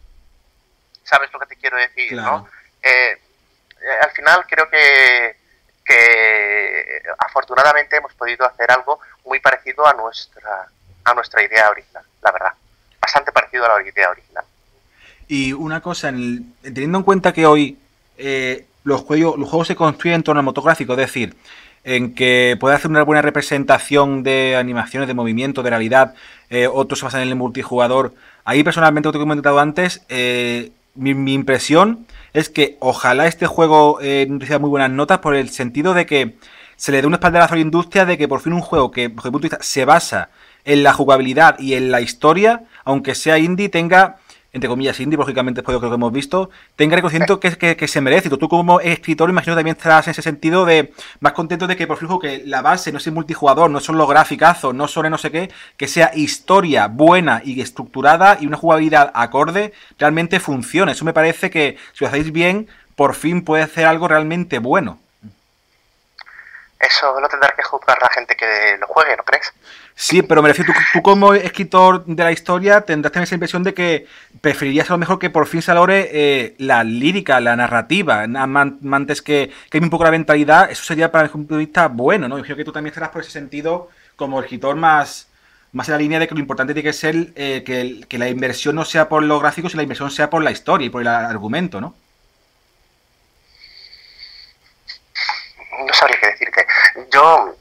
[1.03, 2.15] ¿Sabes lo que te quiero decir?
[2.15, 2.49] ¿no?
[2.83, 3.13] Eh,
[3.81, 5.37] eh, al final creo que,
[5.85, 10.69] que afortunadamente hemos podido hacer algo muy parecido a nuestra,
[11.05, 12.53] a nuestra idea original, la verdad.
[13.01, 14.45] Bastante parecido a la idea original.
[15.29, 17.79] Y una cosa, teniendo en cuenta que hoy
[18.85, 21.37] los juegos, los juegos se construyen en torno al motográfico, es decir,
[21.85, 26.15] en que puede hacer una buena representación de animaciones, de movimiento, de realidad,
[26.51, 28.15] eh, otros se basan en el multijugador.
[28.45, 33.99] Ahí personalmente, lo que he comentado antes, eh, mi, impresión es que ojalá este juego
[34.01, 36.35] eh, reciba muy buenas notas por el sentido de que
[36.77, 39.09] se le dé un espaldarazo a la industria de que por fin un juego que,
[39.09, 40.31] desde mi punto de vista, se basa
[40.65, 44.17] en la jugabilidad y en la historia, aunque sea indie, tenga
[44.55, 48.31] entre comillas, indie, lógicamente después de lo que hemos visto, tenga reconocimiento que, se merece.
[48.31, 51.99] Tú, como escritor, imagino también estarás en ese sentido de más contento de que por
[51.99, 55.33] fin que la base no sea multijugador, no son los graficazos, no son no sé
[55.33, 60.93] qué, que sea historia buena y estructurada y una jugabilidad acorde, realmente funcione.
[60.93, 65.01] Eso me parece que si lo hacéis bien, por fin puede hacer algo realmente bueno.
[66.79, 69.53] Eso lo tendrá que juzgar la gente que lo juegue, ¿no crees?
[69.97, 73.75] Sí, pero me refiero, tú, como escritor de la historia tendrás también esa impresión de
[73.75, 74.07] que
[74.41, 79.23] preferirías a lo mejor que por fin se logre eh, la lírica, la narrativa, antes
[79.23, 82.39] que, que un poco la mentalidad, eso sería para mi punto de vista bueno, ¿no?
[82.39, 85.29] Yo creo que tú también estarás por ese sentido como escritor más,
[85.73, 88.29] más en la línea de que lo importante tiene que ser eh, que, que la
[88.29, 91.03] inversión no sea por los gráficos, sino la inversión sea por la historia y por
[91.03, 91.95] el argumento, ¿no?
[95.87, 96.67] No sabría qué decirte.
[97.13, 97.57] Yo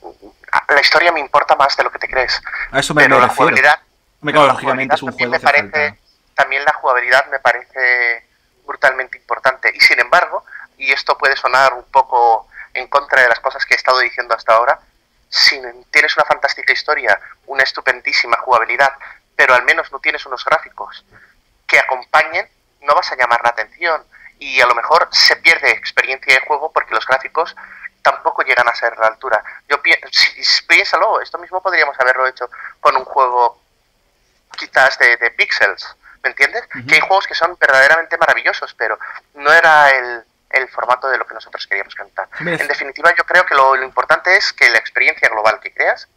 [0.70, 2.42] la historia me importa más de lo que te crees.
[2.72, 3.80] A eso me, pero la jugabilidad,
[4.22, 6.00] me lógicamente es un juego me parece,
[6.36, 8.28] También la jugabilidad me parece
[8.66, 9.72] brutalmente importante.
[9.74, 10.44] Y sin embargo,
[10.78, 14.36] y esto puede sonar un poco en contra de las cosas que he estado diciendo
[14.36, 14.80] hasta ahora,
[15.30, 15.60] si
[15.92, 18.92] tienes una fantástica historia una estupendísima jugabilidad,
[19.36, 21.06] pero al menos no tienes unos gráficos
[21.68, 22.48] que acompañen,
[22.82, 24.04] no vas a llamar la atención
[24.40, 27.56] y a lo mejor se pierde experiencia de juego porque los gráficos
[28.04, 29.44] tampoco llegan a ser la altura.
[29.68, 29.82] Yo
[30.68, 32.48] piénsalo, esto mismo podríamos haberlo hecho
[32.80, 33.60] con un juego
[34.58, 36.64] quizás de, pixels, ¿me entiendes?
[36.88, 39.00] Que hay juegos que son verdaderamente maravillosos, pero
[39.34, 40.24] no era el,
[40.70, 42.28] formato de lo que nosotros queríamos cantar.
[42.40, 46.08] En definitiva, yo creo que lo, importante es que la experiencia global que creas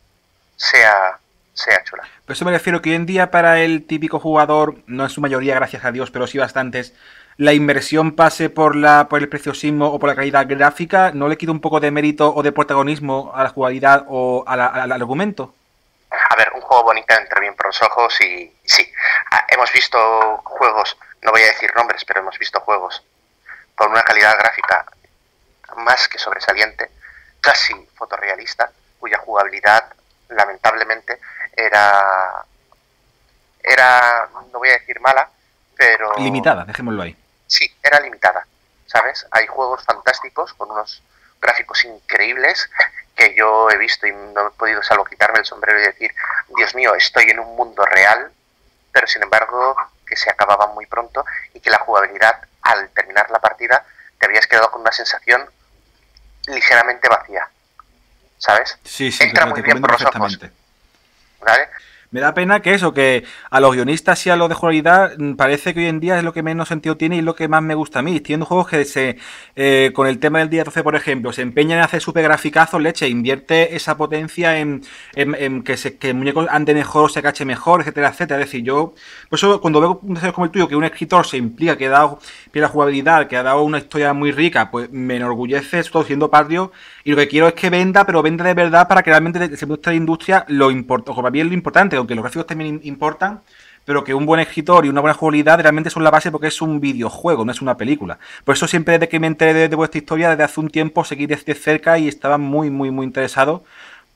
[0.57, 1.19] sea,
[1.55, 2.03] sea chula.
[2.27, 5.21] Por eso me refiero que hoy en día para el típico jugador, no en su
[5.21, 6.95] mayoría, gracias a Dios, pero sí bastantes,
[7.39, 11.37] la inversión pase por, la, por el preciosismo o por la calidad gráfica, ¿no le
[11.37, 15.55] quita un poco de mérito o de protagonismo a la jugabilidad o al argumento?
[16.11, 18.91] A ver, un juego bonito entra bien por los ojos y sí,
[19.33, 19.99] ah, hemos visto
[20.45, 23.03] juegos, no voy a decir nombres, pero hemos visto juegos
[23.75, 24.87] con una calidad gráfica
[25.77, 26.91] más que sobresaliente,
[27.41, 29.85] casi fotorrealista, cuya jugabilidad
[30.31, 31.19] lamentablemente
[31.55, 32.45] era
[33.63, 35.29] era no voy a decir mala,
[35.77, 37.17] pero limitada, dejémoslo ahí.
[37.47, 38.47] Sí, era limitada,
[38.87, 39.27] ¿sabes?
[39.31, 41.03] Hay juegos fantásticos con unos
[41.41, 42.69] gráficos increíbles
[43.15, 46.15] que yo he visto y no he podido salvo quitarme el sombrero y decir,
[46.57, 48.31] Dios mío, estoy en un mundo real,
[48.93, 53.39] pero sin embargo que se acababa muy pronto y que la jugabilidad al terminar la
[53.39, 53.85] partida
[54.19, 55.49] te habías quedado con una sensación
[56.47, 57.49] ligeramente vacía,
[58.39, 58.79] ¿sabes?
[58.85, 60.39] Sí, sí, Entra muy bien por los ojos.
[61.41, 61.69] ¿Vale?
[62.17, 65.35] Me da pena que eso, que a los guionistas y a los de jugabilidad mm,
[65.35, 67.63] parece que hoy en día es lo que menos sentido tiene y lo que más
[67.63, 68.21] me gusta a mí.
[68.21, 69.19] Tiendo juegos que se,
[69.55, 72.81] eh, con el tema del día 12, por ejemplo, se empeñan en hacer super graficazos,
[72.81, 74.81] leche, invierte esa potencia en,
[75.63, 78.41] que, se, que el muñeco ande mejor, se cache mejor, etcétera, etcétera.
[78.41, 78.95] Es decir, yo,
[79.29, 81.89] por eso cuando veo un desarrollo como el tuyo, que un escritor se implica, que
[81.89, 82.19] ha dado
[82.51, 86.31] pie la jugabilidad, que ha dado una historia muy rica, pues me enorgullece, estoy siendo
[86.31, 86.73] patrio,
[87.05, 89.67] y lo que quiero es que venda, pero venda de verdad para que realmente se
[89.67, 92.81] muestre la industria lo importante, o para mí es lo importante, aunque los gráficos también
[92.85, 93.41] importan,
[93.85, 96.63] pero que un buen escritor y una buena jugabilidad realmente son la base porque es
[96.63, 98.19] un videojuego, no es una película.
[98.45, 101.27] Por eso siempre desde que me enteré de, vuestra historia, desde hace un tiempo, seguí
[101.27, 103.65] desde cerca y estaba muy, muy, muy interesado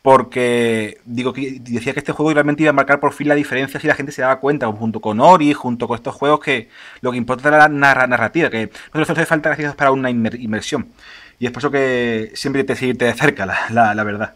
[0.03, 3.79] porque digo que decía que este juego realmente iba a marcar por fin la diferencia
[3.79, 6.69] si la gente se daba cuenta, junto con Ori, junto con estos juegos que
[7.03, 10.89] lo que importa es la narrativa, que no hace falta gracias para una inmersión.
[11.39, 14.35] Y es por eso que siempre te seguirte de cerca, la verdad.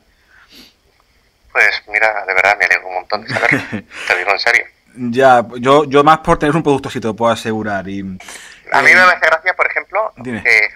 [1.54, 3.48] Pues mira, de verdad me alegro un montón de saber.
[4.08, 4.66] te digo en serio.
[4.96, 7.88] Ya, yo, yo más por tener un producto, si te lo puedo asegurar.
[7.88, 10.68] Y, a mí me eh, hace gracia, por ejemplo, que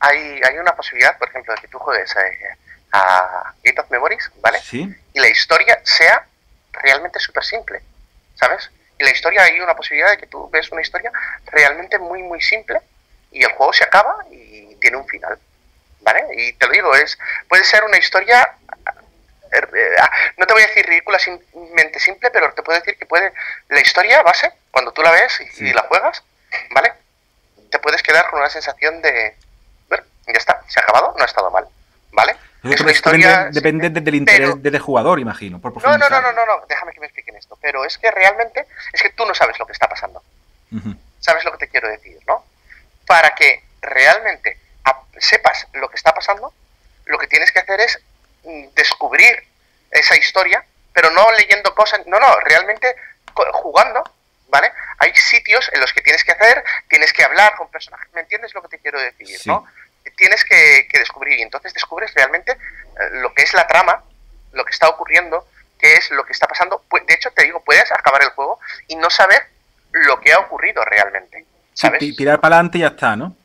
[0.00, 2.56] hay, hay una posibilidad, por ejemplo, de que tú juegues eh,
[2.90, 4.58] a Gate of Memories, ¿vale?
[4.60, 4.92] Sí.
[5.12, 6.26] Y la historia sea
[6.72, 7.80] realmente súper simple,
[8.34, 8.68] ¿sabes?
[8.98, 11.12] Y la historia, hay una posibilidad de que tú ves una historia
[11.46, 12.80] realmente muy, muy simple
[13.30, 15.38] y el juego se acaba y tiene un final,
[16.00, 16.24] ¿vale?
[16.36, 17.16] Y te lo digo, es
[17.48, 18.56] puede ser una historia
[20.36, 23.32] no te voy a decir ridículamente simple, pero te puedo decir que puede
[23.68, 26.22] la historia base, cuando tú la ves y, la juegas,
[26.70, 26.92] ¿vale?
[27.70, 29.36] Te puedes quedar con una sensación de,
[29.88, 31.66] bueno, ya está, se ha acabado, no ha estado mal,
[32.12, 32.36] ¿vale?
[32.62, 33.50] Es una historia...
[33.52, 35.60] Depende, del interés del jugador, imagino.
[35.62, 37.58] no, no, no, no, no, no, déjame que me expliquen esto.
[37.60, 40.22] Pero es que realmente, es que tú no sabes lo que está pasando.
[41.20, 42.44] ¿Sabes lo que te quiero decir, no?
[43.06, 44.58] Para que realmente
[45.18, 46.52] sepas lo que está pasando,
[47.04, 48.00] lo que tienes que hacer es
[48.74, 49.44] descubrir
[49.90, 52.94] esa historia, pero no leyendo cosas, no, no, realmente
[53.52, 54.02] jugando,
[54.48, 54.70] ¿vale?
[54.98, 58.54] Hay sitios en los que tienes que hacer, tienes que hablar con personajes, ¿me entiendes
[58.54, 59.66] lo que te quiero decir, no?
[60.16, 62.56] Tienes que, descubrir y entonces descubres realmente eh,
[63.12, 64.04] lo que es la trama,
[64.52, 66.84] lo que está ocurriendo, qué es lo que está pasando.
[67.06, 69.46] De hecho, te digo, puedes acabar el juego y no saber
[69.90, 71.44] lo que ha ocurrido realmente.
[71.72, 71.98] ¿sabes?
[72.16, 73.36] tirar para adelante y ya está, ¿no?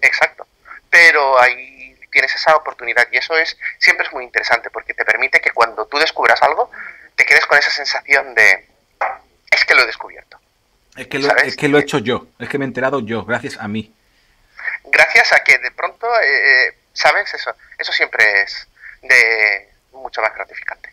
[0.00, 0.46] Exacto.
[0.88, 1.79] Pero hay
[2.10, 5.86] tienes esa oportunidad y eso es siempre es muy interesante porque te permite que cuando
[5.86, 6.70] tú descubras algo
[7.16, 8.66] te quedes con esa sensación de
[9.50, 10.38] es que lo he descubierto.
[10.96, 13.24] Es que, lo, es que lo he hecho yo, es que me he enterado yo,
[13.24, 13.94] gracias a mí.
[14.84, 17.32] Gracias a que de pronto, eh, eh, ¿sabes?
[17.32, 18.68] Eso, eso siempre es
[19.02, 20.90] de mucho más gratificante.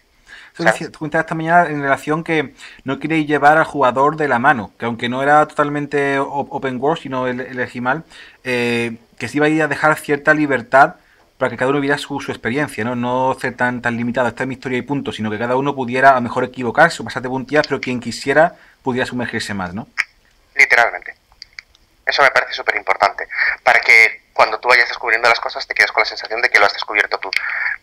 [0.57, 2.53] Tú cuentas esta mañana en relación que
[2.83, 7.01] no queréis llevar al jugador de la mano, que aunque no era totalmente open world,
[7.01, 8.03] sino el, el mal,
[8.43, 10.95] eh, que se iba a ir a dejar cierta libertad
[11.37, 12.95] para que cada uno viera su, experiencia, ¿no?
[12.95, 15.75] No ser tan, tan limitado, esta es mi historia y punto, sino que cada uno
[15.75, 19.73] pudiera a lo mejor equivocarse o pasar de puntillas, pero quien quisiera pudiera sumergirse más,
[19.73, 19.87] ¿no?
[20.55, 21.15] Literalmente.
[22.05, 23.27] Eso me parece súper importante.
[23.63, 26.59] Para que cuando tú vayas descubriendo las cosas te quedes con la sensación de que
[26.59, 27.29] lo has descubierto tú.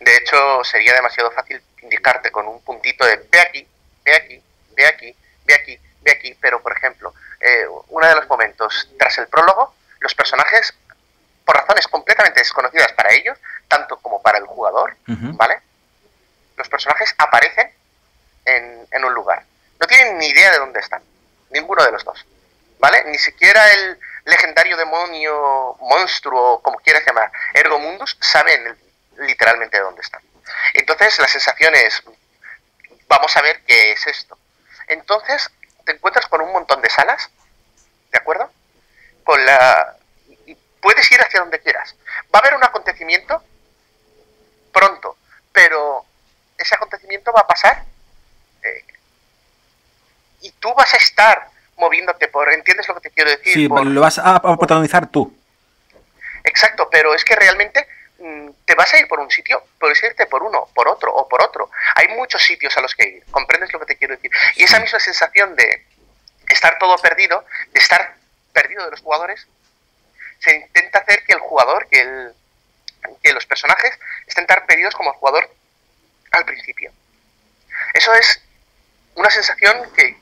[0.01, 3.69] De hecho, sería demasiado fácil indicarte con un puntito de ve aquí,
[4.05, 4.43] ve aquí,
[4.77, 6.39] ve aquí, ve aquí, ve aquí.
[6.41, 10.75] Pero, por ejemplo, eh, uno de los momentos tras el prólogo, los personajes
[11.45, 15.61] por razones completamente desconocidas para ellos, tanto como para el jugador, ¿vale?
[16.57, 17.71] Los personajes aparecen
[18.45, 18.87] en,
[19.87, 21.03] tienen ni idea de dónde están.
[21.51, 22.25] Ninguno de los dos.
[22.79, 23.05] ¿Vale?
[23.07, 28.77] Ni siquiera el legendario demonio, monstruo, como quieras llamar, Ergo Mundus, saben
[29.19, 30.23] literalmente de dónde están.
[30.75, 32.03] Entonces la sensación es,
[33.09, 34.37] vamos a ver qué es esto.
[34.89, 35.51] Entonces
[35.85, 37.31] te encuentras con un montón de salas,
[38.11, 38.51] ¿de acuerdo?
[39.23, 39.97] Con la...
[40.85, 41.97] Puedes ir hacia donde quieras.
[42.33, 43.43] Va a haber un acontecimiento
[44.71, 45.17] pronto,
[45.51, 46.05] pero
[46.59, 47.85] ese acontecimiento va a pasar
[48.63, 48.85] eh,
[50.43, 53.55] y tú vas a estar moviéndote por, ¿entiendes lo que te quiero decir?
[53.55, 55.35] Sí, lo vas a, protagonizar tú.
[56.43, 60.27] Exacto, pero es que realmente mm, te vas a ir por un sitio, puedes irte
[60.27, 61.71] por uno, por otro o por otro.
[61.95, 64.31] Hay muchos sitios a los que ir, ¿comprendes lo que te quiero decir?
[64.57, 65.87] Y esa misma sensación de
[66.47, 67.43] estar todo perdido,
[67.73, 68.17] de estar
[68.53, 69.49] perdido de los jugadores,
[70.45, 72.35] se intenta hacer que el jugador, que, el,
[73.23, 75.51] que los personajes estén tan perdidos como el jugador
[76.33, 76.93] al principio.
[77.95, 78.43] Eso es
[79.15, 80.17] una sensación que,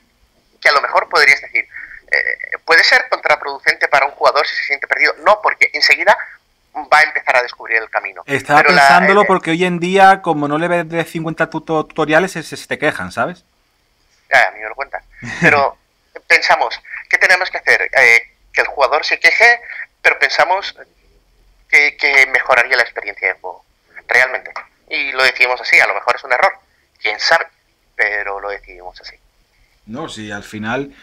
[0.61, 1.67] que a lo mejor podrías decir,
[2.11, 5.13] eh, puede ser contraproducente para un jugador si se siente perdido.
[5.25, 6.17] No, porque enseguida
[6.75, 8.23] va a empezar a descubrir el camino.
[8.25, 12.77] Estaba pensándolo porque hoy en día, como no le ves de 50 tutoriales, se, te
[12.77, 13.43] quejan, ¿sabes?
[14.31, 15.03] a mí me lo cuentas.
[15.41, 15.77] Pero
[16.27, 17.81] pensamos, ¿qué tenemos que hacer?
[17.93, 19.59] Eh, que el jugador se queje,
[20.03, 20.75] pero pensamos
[21.69, 23.65] que, que, mejoraría la experiencia de juego.
[24.07, 24.53] Realmente.
[24.89, 26.53] Y lo decimos así, a lo mejor es un error.
[27.01, 27.47] Quién sabe,
[27.95, 29.15] pero lo decidimos así.
[29.87, 30.93] No, sí, al final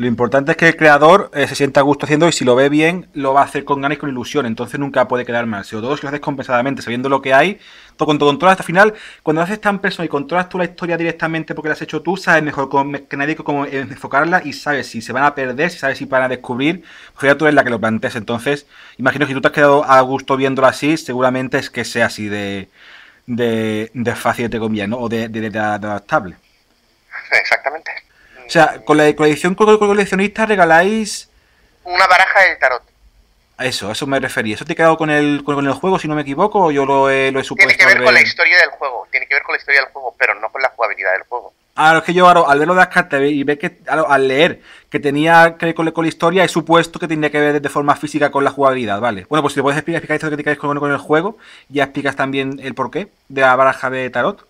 [0.00, 2.54] lo importante es que el creador eh, se sienta a gusto haciendo y si lo
[2.56, 4.46] ve bien, lo va a hacer con ganas y con ilusión.
[4.46, 5.62] Entonces nunca puede quedar mal.
[5.62, 7.60] Si todo lo haces compensadamente, sabiendo lo que hay,
[7.98, 11.54] todo cuando controlas hasta final, cuando haces tan personal y controlas tú la historia directamente
[11.54, 12.70] porque la has hecho tú, sabes mejor
[13.08, 16.22] que nadie cómo enfocarla y sabes si se van a perder, si sabes si van
[16.22, 16.82] a descubrir,
[17.12, 18.16] pues ya tú eres la que lo plantees.
[18.16, 21.84] Entonces, imagino que si tú te has quedado a gusto viéndolo así, seguramente es que
[21.84, 22.70] sea así de,
[23.26, 24.96] de, de fácil, de comillas, ¿no?
[24.96, 26.36] O de, de adaptable.
[27.32, 27.99] Exactamente.
[28.50, 31.30] O sea, con la, edición coleccionista regaláis...
[31.84, 32.82] Una baraja de tarot.
[33.60, 34.56] Eso, a eso me refería.
[34.56, 36.84] ¿Eso te ha quedado con el, con el juego, si no me equivoco, o yo
[36.84, 37.68] lo he, lo he supuesto?
[37.68, 39.92] Tiene que ver con la historia del juego, tiene que ver con la historia del
[39.92, 41.54] juego, pero no con la jugabilidad del juego.
[41.76, 44.60] Ah, es que yo al verlo de las cartas y ver que al leer
[44.90, 47.94] que tenía que ver con, la historia, he supuesto que tenía que ver de forma
[47.94, 49.26] física con la jugabilidad, ¿vale?
[49.28, 51.84] Bueno, pues si te puedes explicar, explicar esto que te con, con el juego, ya
[51.84, 54.44] explicas también el porqué de la baraja de tarot.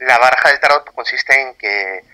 [0.00, 2.09] La baraja de tarot consiste en que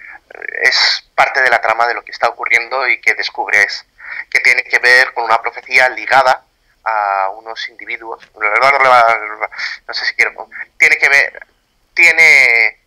[0.63, 3.87] es parte de la trama de lo que está ocurriendo y que descubres
[4.31, 6.45] que tiene que ver con una profecía ligada
[6.85, 8.23] a unos individuos.
[8.35, 10.49] No sé si quiero.
[10.79, 11.47] Tiene que ver.
[11.95, 12.79] Tiene,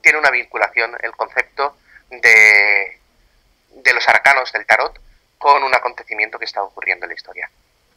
[0.00, 1.76] tiene una vinculación el concepto
[2.10, 2.98] de,
[3.70, 4.98] de los arcanos del tarot
[5.38, 7.50] con un acontecimiento que está ocurriendo en la historia.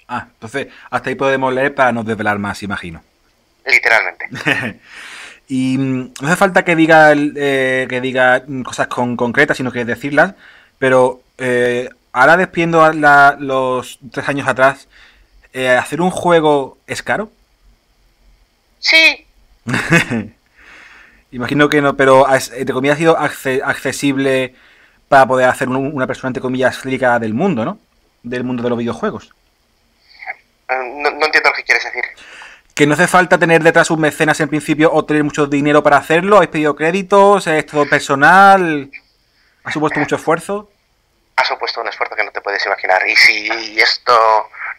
[0.07, 3.03] Ah, entonces hasta ahí podemos leer para no desvelar más, imagino.
[3.65, 4.29] Literalmente.
[5.47, 9.85] Y mm, no hace falta que diga, eh, que diga cosas con, concretas, sino que
[9.85, 10.33] decirlas.
[10.77, 14.87] Pero eh, ahora despiendo los tres años atrás,
[15.53, 17.31] eh, ¿hacer un juego es caro?
[18.79, 19.25] Sí.
[21.31, 24.55] Imagino que no, pero entre comillas ha sido accesible
[25.09, 27.79] para poder hacer una persona, entre comillas, rica del mundo, ¿no?
[28.23, 29.33] Del mundo de los videojuegos.
[30.69, 32.03] no entiendo lo que quieres decir
[32.77, 35.97] que no hace falta tener detrás un mecenas en principio o tener mucho dinero para
[35.97, 36.35] hacerlo.
[36.35, 37.47] ¿Habéis pedido créditos?
[37.47, 38.91] ¿Es todo personal?
[39.63, 40.69] ¿Ha supuesto mucho esfuerzo?
[41.37, 43.01] Ha supuesto un esfuerzo que no te puedes imaginar.
[43.09, 44.13] Y si esto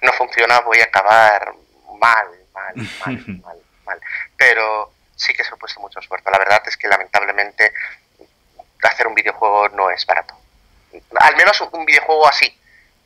[0.02, 1.52] no funciona, voy a acabar
[1.98, 4.00] mal, mal, mal, mal, mal.
[4.36, 6.30] Pero sí que se ha supuesto mucho esfuerzo.
[6.30, 7.72] La verdad es que lamentablemente
[8.84, 10.34] hacer un videojuego no es barato.
[11.18, 12.56] Al menos un videojuego así.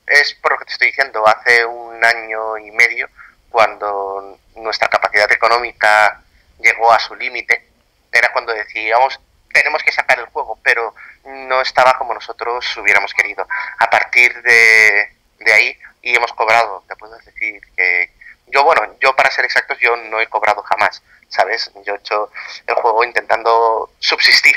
[0.06, 1.26] Es por lo que te estoy diciendo.
[1.26, 3.08] Hace un año y medio,
[3.48, 6.22] cuando nuestra capacidad económica
[6.58, 7.68] llegó a su límite,
[8.10, 9.18] era cuando decíamos,
[9.52, 13.46] tenemos que sacar el juego, pero no estaba como nosotros hubiéramos querido.
[13.78, 18.10] A partir de, de ahí, y hemos cobrado, te puedo decir que
[18.48, 21.70] yo, bueno, yo para ser exactos, yo no he cobrado jamás, ¿sabes?
[21.84, 22.30] Yo he hecho
[22.66, 24.56] el juego intentando subsistir,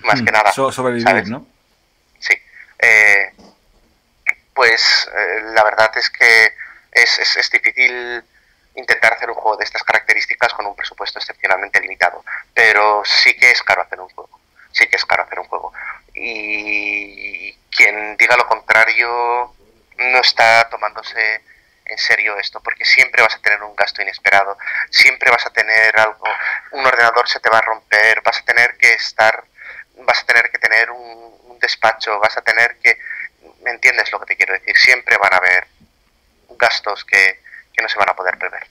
[0.00, 0.52] más que hmm, nada.
[0.52, 1.46] sobrevivir, ¿no?
[2.18, 2.34] Sí.
[2.78, 3.32] Eh,
[4.54, 6.52] pues eh, la verdad es que
[6.92, 8.24] es, es, es difícil
[8.76, 12.24] intentar hacer un juego de estas características con un presupuesto excepcionalmente limitado.
[12.54, 14.38] Pero sí que es caro hacer un juego.
[14.72, 15.72] Sí que es caro hacer un juego.
[16.14, 19.54] Y quien diga lo contrario
[19.98, 21.42] no está tomándose
[21.86, 24.58] en serio esto, porque siempre vas a tener un gasto inesperado,
[24.90, 26.24] siempre vas a tener algo,
[26.72, 29.44] un ordenador se te va a romper, vas a tener que estar,
[29.98, 32.98] vas a tener que tener un, un despacho, vas a tener que,
[33.62, 34.76] ¿me entiendes lo que te quiero decir?
[34.76, 35.68] Siempre van a haber
[36.58, 37.40] gastos que,
[37.76, 38.66] que no se van a poder prever.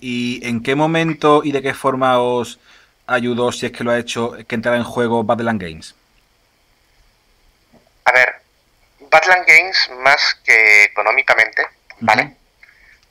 [0.00, 2.58] ¿Y en qué momento y de qué forma os
[3.06, 5.94] ayudó, si es que lo ha hecho, que entrara en juego Battleland Games?
[9.10, 11.66] Badland Games, más que económicamente,
[11.98, 12.36] ¿vale?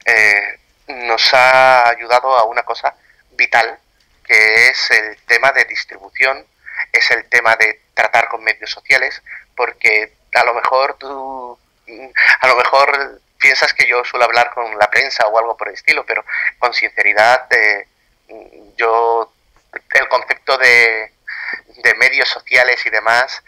[0.05, 2.95] Eh, nos ha ayudado a una cosa
[3.31, 3.77] vital,
[4.25, 6.45] que es el tema de distribución,
[6.91, 9.21] es el tema de tratar con medios sociales,
[9.55, 11.59] porque a lo mejor tú,
[12.39, 15.73] a lo mejor piensas que yo suelo hablar con la prensa o algo por el
[15.73, 16.23] estilo, pero
[16.59, 17.87] con sinceridad, eh,
[18.75, 19.33] yo,
[19.93, 21.13] el concepto de,
[21.97, 23.43] medios sociales y demás,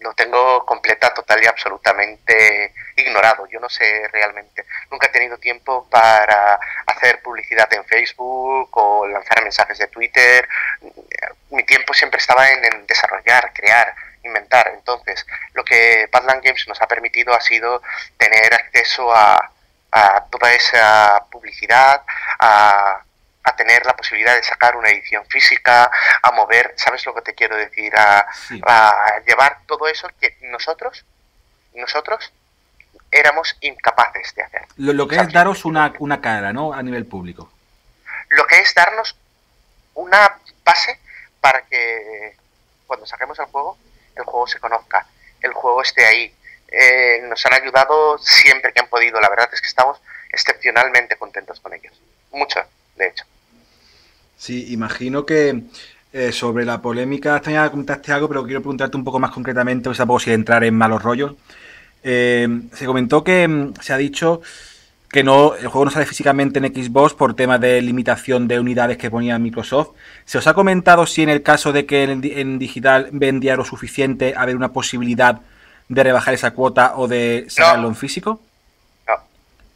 [0.00, 3.46] lo tengo completa, total y absolutamente ignorado.
[3.46, 4.64] Yo no sé realmente.
[4.90, 10.48] Nunca he tenido tiempo para hacer publicidad en Facebook o lanzar mensajes de Twitter.
[11.50, 13.94] Mi tiempo siempre estaba en, desarrollar, crear,
[14.24, 14.72] inventar.
[14.74, 17.82] Entonces, lo que Badland Games nos ha permitido ha sido
[18.16, 19.50] tener acceso a,
[19.92, 22.02] a toda esa publicidad,
[22.40, 23.02] a
[23.44, 25.90] a tener la posibilidad de sacar una edición física,
[26.22, 27.92] a mover, ¿sabes lo que te quiero decir?
[27.96, 28.26] A,
[29.26, 31.04] llevar todo eso que nosotros,
[31.74, 32.32] nosotros
[33.10, 34.62] éramos incapaces de hacer.
[34.76, 36.72] Lo, que es daros una, una cara, ¿no?
[36.72, 37.50] A nivel público.
[38.30, 39.14] Lo que es darnos
[39.94, 40.98] una base
[41.40, 42.36] para que
[42.86, 43.76] cuando saquemos el juego,
[44.16, 45.06] el juego se conozca,
[45.40, 46.34] el juego esté ahí.
[46.68, 49.20] Eh, nos han ayudado siempre que han podido.
[49.20, 50.00] La verdad es que estamos
[50.32, 51.92] excepcionalmente contentos con ellos.
[52.32, 52.60] Mucho,
[52.96, 53.24] de hecho.
[54.36, 55.62] Sí, imagino que
[56.12, 59.98] eh, sobre la polémica, ya comentaste algo, pero quiero preguntarte un poco más concretamente, pues
[59.98, 61.34] tampoco si entrar en malos rollos.
[62.02, 64.42] Eh, se comentó que mm, se ha dicho
[65.14, 68.98] que no, el juego no sale físicamente en Xbox por tema de limitación de unidades
[68.98, 69.90] que ponía Microsoft.
[70.24, 74.34] ¿Se os ha comentado si en el caso de que en, digital vendía lo suficiente,
[74.36, 75.40] haber una posibilidad
[75.88, 78.42] de rebajar esa cuota o de sacarlo en físico?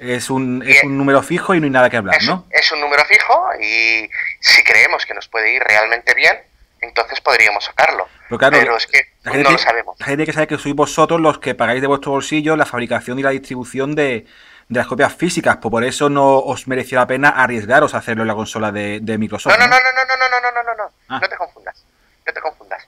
[0.01, 2.45] Es un, es un número fijo y no hay nada que hablar, ¿no?
[2.51, 4.11] Es un número fijo y
[4.41, 6.37] si creemos que nos puede ir realmente bien,
[6.81, 8.09] entonces podríamos sacarlo.
[8.29, 9.97] Pero, es que no lo sabemos.
[10.01, 12.67] La gente tiene que saber que sois vosotros los que pagáis de vuestro bolsillo la
[12.67, 14.27] fabricación y la distribución de,
[14.69, 15.57] las copias físicas.
[15.57, 19.01] Pues por eso no os mereció la pena arriesgaros a hacerlo en la consola de,
[19.19, 19.53] Microsoft.
[19.53, 21.19] No, no, no, no, no, no, no, no, no, no, no, ah.
[21.21, 21.85] no te confundas.
[22.27, 22.87] No te confundas.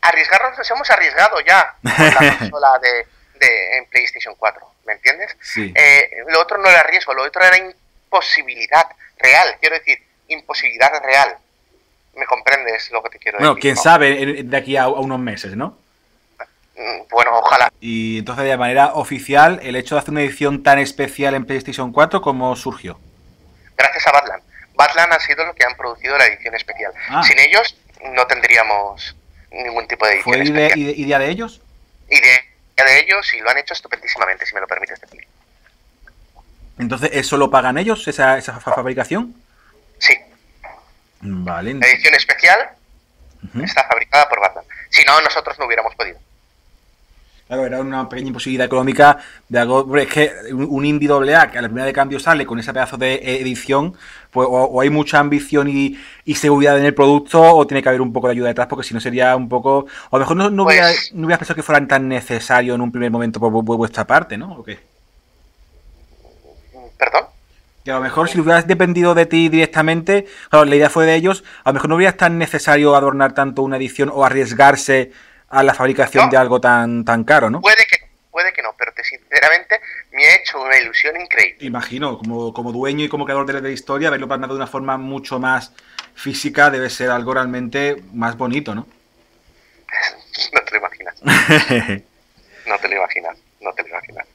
[0.00, 3.06] Arriesgarnos nos hemos arriesgado ya con la consola de,
[3.38, 4.72] de, en PlayStation 4.
[4.86, 5.36] ¿me entiendes?
[5.56, 8.86] Eh, lo otro no era riesgo, lo otro era imposibilidad
[9.18, 9.98] real, quiero decir,
[10.28, 11.36] imposibilidad real.
[12.14, 13.48] ¿Me comprendes lo que te quiero decir?
[13.48, 15.78] Bueno, quién sabe de aquí a, unos meses, ¿no?
[17.10, 17.72] Bueno, ojalá.
[17.80, 21.92] Y entonces, de manera oficial, el hecho de hacer una edición tan especial en PlayStation
[21.92, 22.98] 4, ¿cómo surgió?
[23.76, 24.42] Gracias a Batland.
[24.74, 26.92] Batland ha sido lo que han producido la edición especial.
[27.08, 27.22] Ah.
[27.22, 27.76] Sin ellos,
[28.14, 29.14] no tendríamos
[29.50, 31.60] ningún tipo de edición ¿Fue idea de ellos?
[32.08, 32.40] Idea
[32.76, 35.26] de ellos y lo han hecho estupendísimamente, si me lo permites decir.
[36.78, 39.34] Entonces, ¿eso lo pagan ellos, esa, esa fabricación?
[39.98, 40.16] Sí.
[41.20, 41.74] Vale.
[41.74, 42.70] La edición especial
[43.62, 44.64] está fabricada por Batman.
[44.90, 46.18] Si no, nosotros no hubiéramos podido.
[47.52, 49.94] Claro, era una pequeña imposibilidad económica de algo.
[49.98, 52.72] Es que un indie doble A que a la primera de cambio sale con ese
[52.72, 53.94] pedazo de edición,
[54.30, 55.98] pues o, hay mucha ambición y,
[56.34, 58.94] seguridad en el producto, o tiene que haber un poco de ayuda detrás, porque si
[58.94, 59.84] no sería un poco.
[60.08, 62.80] O a lo mejor no, no, hubiera, pues no pensado que fueran tan necesario en
[62.80, 64.54] un primer momento por, vuestra parte, ¿no?
[64.54, 64.78] ¿O qué?
[66.96, 67.26] ¿Perdón?
[67.84, 71.16] Que a lo mejor si hubieras dependido de ti directamente, claro, la idea fue de
[71.16, 75.12] ellos, a lo mejor no hubiera tan necesario adornar tanto una edición o arriesgarse
[75.52, 77.60] a la fabricación de algo tan, tan caro, ¿no?
[77.60, 79.80] Puede que, puede que no, pero te, sinceramente
[80.10, 81.66] me ha hecho una ilusión increíble.
[81.66, 84.96] Imagino, como, como dueño y como creador de la historia, verlo plasmado de una forma
[84.96, 85.72] mucho más
[86.14, 88.86] física debe ser algo realmente más bonito, ¿no?
[90.54, 91.22] no te lo imaginas.
[92.66, 94.26] no te lo imaginas, no te lo imaginas.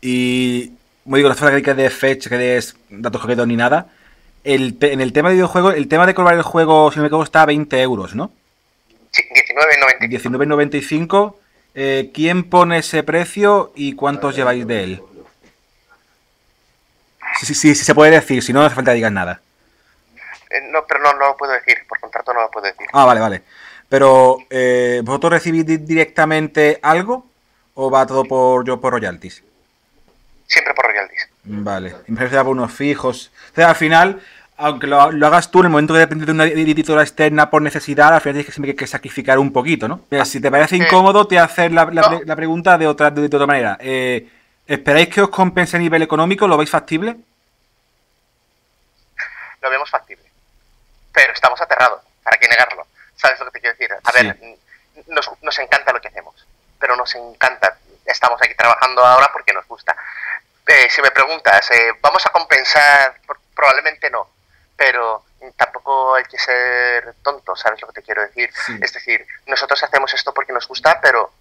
[0.00, 0.72] Y,
[1.04, 3.86] como digo, no que de fetch, que de datos concretos ni nada.
[4.42, 7.06] El en el tema de videojuegos, el tema de cobrar el juego, si no me
[7.06, 8.32] equivoco, está a 20 euros, ¿no?
[10.00, 11.36] 19.95.
[11.74, 15.02] Eh, ¿Quién pone ese precio y cuántos lleváis de él?
[17.38, 19.40] Sí, sí, sí, se puede decir, si no, no hace falta que digas nada.
[20.50, 22.86] Eh, no, pero no, no lo puedo decir, por contrato no lo puedo decir.
[22.92, 23.42] Ah, vale, vale.
[23.88, 27.26] Pero, eh, ¿vosotros recibís directamente algo
[27.74, 29.42] o va todo por yo por royalties?
[30.46, 31.28] Siempre por royalties.
[31.44, 33.30] Vale, me parece por unos fijos.
[33.52, 34.22] O sea, al final,
[34.58, 38.14] aunque lo, hagas tú en el momento que depende de una editora externa por necesidad,
[38.14, 40.06] al final tienes que siempre que sacrificar un poquito, ¿no?
[40.10, 43.76] Mira, si te parece incómodo, te hacer la, la, pregunta de otra, de, otra manera.
[43.80, 44.28] Eh,
[44.66, 46.48] ¿Esperáis que os compense a nivel económico?
[46.48, 47.16] ¿Lo veis factible?
[49.60, 50.24] Lo vemos factible.
[51.12, 52.00] Pero estamos aterrados.
[52.22, 52.86] ¿Para qué negarlo?
[53.14, 53.90] ¿Sabes lo que te quiero decir?
[54.02, 54.38] A ver,
[55.08, 56.46] nos, nos encanta lo que hacemos.
[56.78, 57.76] Pero nos encanta.
[58.06, 59.94] Estamos aquí trabajando ahora porque nos gusta.
[60.66, 63.20] Eh, si me preguntas, eh, ¿vamos a compensar?
[63.54, 64.35] Probablemente no
[64.76, 65.24] pero
[65.56, 68.50] tampoco hay que ser tonto, ¿sabes lo que te quiero decir?
[68.80, 71.32] Es decir, nosotros hacemos esto porque nos gusta, pero,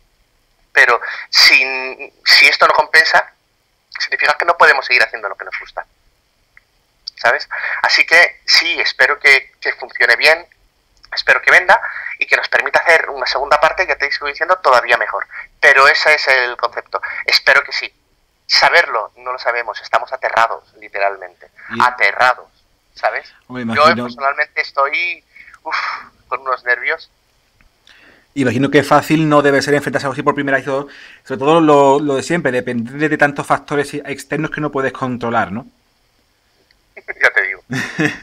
[0.71, 3.33] pero Sin, si esto no compensa,
[3.99, 5.85] significa que no podemos seguir haciendo lo que nos gusta.
[7.15, 7.47] ¿Sabes?
[7.81, 10.45] Así que sí, espero que, que funcione bien,
[11.13, 11.81] espero que venda
[12.19, 15.25] y que nos permita hacer una segunda parte, ya te estoy diciendo, todavía mejor.
[15.59, 17.01] Pero ese es el concepto.
[17.25, 17.93] Espero que sí.
[18.47, 21.49] Saberlo, no lo sabemos, estamos aterrados, literalmente.
[21.81, 22.49] Aterrados,
[22.95, 23.31] ¿sabes?
[23.49, 25.23] Yo personalmente estoy
[26.27, 27.11] con unos nervios.
[28.33, 30.89] Imagino que fácil no debe ser enfrentarse a algo así por primera vez, sobre
[31.39, 35.67] todo lo, lo de siempre, depende de tantos factores externos que no puedes controlar, ¿no?
[36.95, 37.61] ya te digo.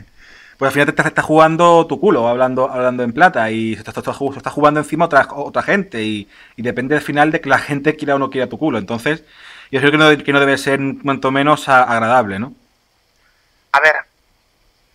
[0.58, 4.50] pues al final te estás jugando tu culo, hablando, hablando en plata, y se está,
[4.50, 8.18] jugando encima otra, otra gente, y, depende al final de que la gente quiera o
[8.18, 8.78] no quiera tu culo.
[8.78, 9.24] Entonces,
[9.70, 12.54] yo creo que no, que no debe ser cuanto menos agradable, ¿no?
[13.72, 13.94] A ver,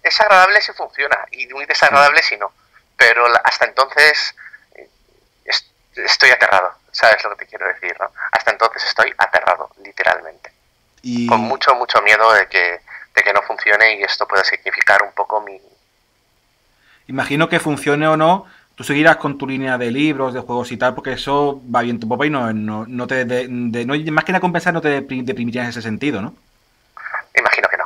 [0.07, 2.51] es agradable si funciona, y muy desagradable si no.
[2.95, 4.35] Pero hasta entonces
[5.95, 7.95] estoy aterrado, ¿sabes lo que te quiero decir?
[7.99, 8.11] ¿no?
[8.31, 10.51] Hasta entonces estoy aterrado, literalmente.
[11.27, 12.81] Con mucho, mucho miedo de que
[13.17, 15.59] de que no funcione y esto pueda significar un poco mi...
[17.07, 18.45] Imagino que funcione o no,
[18.75, 21.99] tú seguirás con tu línea de libros, de juegos y tal, porque eso va bien
[21.99, 23.25] tu papá y no, no, te...
[23.25, 26.35] De, no, más que nada compensar no te deprimiría en ese sentido, ¿no?
[27.35, 27.85] Imagino que no.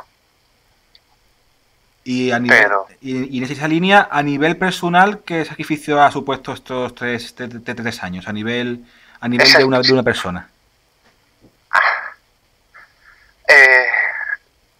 [2.04, 2.68] Y, a nivel,
[3.00, 8.26] y, en esa línea, a nivel personal, ¿qué sacrificio ha supuesto estos tres, tres años?
[8.26, 8.84] A nivel,
[9.20, 10.48] a nivel de, una, de una persona.
[13.46, 13.86] Eh,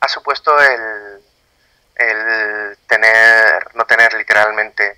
[0.01, 1.21] ha supuesto el,
[1.97, 4.97] el tener, no tener literalmente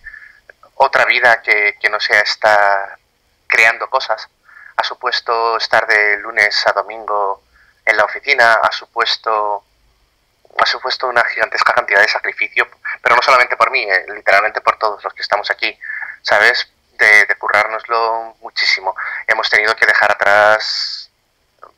[0.77, 2.99] otra vida que, no sea estar
[3.47, 4.29] creando cosas.
[4.77, 7.43] Ha supuesto estar de lunes a domingo
[7.85, 9.65] en la oficina, ha supuesto,
[10.59, 12.69] ha supuesto una gigantesca cantidad de sacrificio,
[13.03, 15.79] pero no solamente por mí, eh, literalmente por todos los que estamos aquí,
[16.23, 16.71] ¿sabes?
[16.93, 18.95] De, de currárnoslo muchísimo.
[19.27, 21.11] Hemos tenido que dejar atrás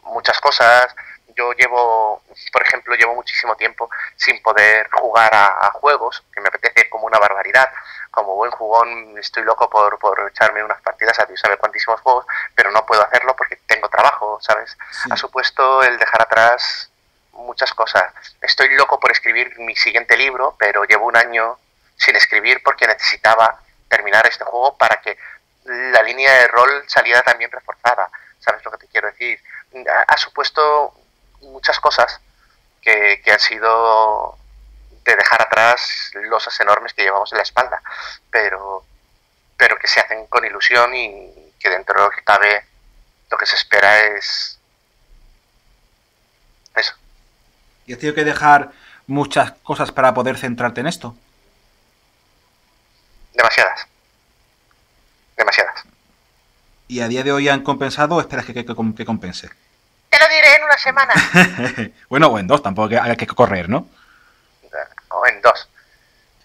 [0.03, 0.95] muchas cosas,
[1.37, 2.23] yo llevo,
[2.53, 7.19] por ejemplo, llevo muchísimo tiempo sin poder jugar a, juegos, que me apetece como una
[7.19, 7.71] barbaridad.
[8.11, 12.25] Como buen jugón estoy loco por, por echarme unas partidas a Dios sabe cuantísimos juegos,
[12.55, 14.77] pero no puedo hacerlo porque tengo trabajo, ¿sabes?
[15.11, 16.91] Ha supuesto el dejar atrás
[17.37, 18.13] muchas cosas.
[18.41, 21.59] Estoy loco por escribir mi siguiente libro, pero llevo un año
[21.97, 25.17] sin escribir porque necesitaba terminar este juego para que
[25.65, 28.11] la línea de rol saliera también reforzada.
[28.41, 29.41] ¿Sabes lo que te quiero decir?
[30.07, 30.95] Ha supuesto
[31.43, 32.21] muchas cosas
[32.81, 34.39] que, han sido
[35.05, 37.83] de dejar atrás losas enormes que llevamos en la espalda,
[38.31, 38.85] pero,
[39.57, 42.65] pero que se hacen con ilusión y que dentro de lo que cabe
[43.31, 44.59] lo que se espera es
[46.75, 46.95] eso.
[47.87, 48.73] ¿Y has tenido que dejar
[49.07, 51.17] muchas cosas para poder centrarte en esto?
[53.33, 53.87] Demasiadas.
[55.37, 55.85] Demasiadas.
[56.89, 59.51] ¿Y a día de hoy han compensado o esperas que, que, que compense?
[60.11, 61.91] Te lo diré en una semana.
[62.09, 63.89] bueno, o en dos, tampoco hay que correr, ¿no?
[65.11, 65.69] O en dos.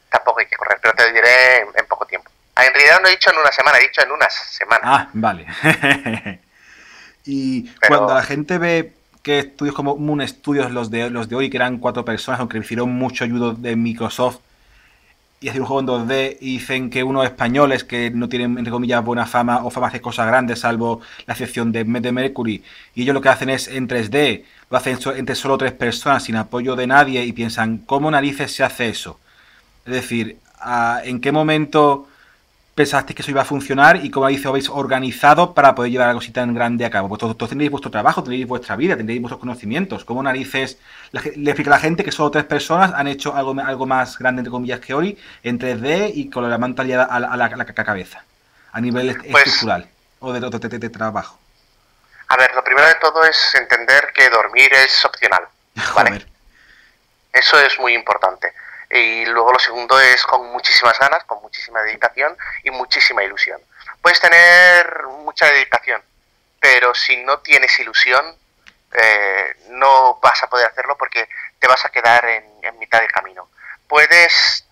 [0.10, 2.30] Tampoco hay que correr, pero te lo diré en, poco tiempo.
[2.56, 4.84] Ah, en realidad no he dicho en una semana, he dicho en unas semanas.
[4.84, 5.48] Ah, vale.
[7.26, 8.94] y cuando la gente ve
[9.24, 12.58] que estudios como Moon Studios, los de, los de hoy, que eran cuatro personas, aunque
[12.58, 14.40] recibieron mucho ayuda de Microsoft,
[15.40, 18.72] y hacer un juego en 2D y dicen que unos españoles que no tienen, entre
[18.72, 22.64] comillas, buena fama o fama de cosas grandes, salvo la excepción de, de Mercury,
[22.94, 26.36] y ellos lo que hacen es en 3D, lo hacen entre solo tres personas, sin
[26.36, 29.20] apoyo de nadie, y piensan, ¿cómo narices se hace eso?
[29.86, 30.38] Es decir,
[31.04, 32.08] ¿en qué momento
[32.82, 36.20] pensasteis que eso iba a funcionar y cómo dice habéis organizado para poder llevar algo
[36.20, 37.08] así tan grande a cabo.
[37.10, 40.04] Pues todos, tenéis vuestro trabajo, tenéis vuestra vida, tenéis vuestros conocimientos.
[40.04, 40.80] ¿Cómo narices
[41.12, 44.40] le explica a la gente que solo tres personas han hecho algo, algo más grande,
[44.40, 48.24] entre comillas, que hoy en 3D y con la manta a, la, cabeza,
[48.72, 49.88] a nivel pues estructural
[50.20, 51.38] o de, de, de, trabajo?
[52.30, 55.44] A ver, lo primero de todo es entender que dormir es opcional.
[55.96, 56.26] ¿vale?
[57.32, 58.52] Eso es muy importante.
[58.94, 63.62] Y luego lo segundo es con muchísimas ganas, con muchísima dedicación y muchísima ilusión.
[64.02, 66.04] Puedes tener mucha dedicación,
[66.60, 68.38] pero si no tienes ilusión,
[68.94, 71.30] eh, no vas a poder hacerlo porque
[71.60, 73.50] te vas a quedar en, mitad del camino.
[73.88, 74.68] Puedes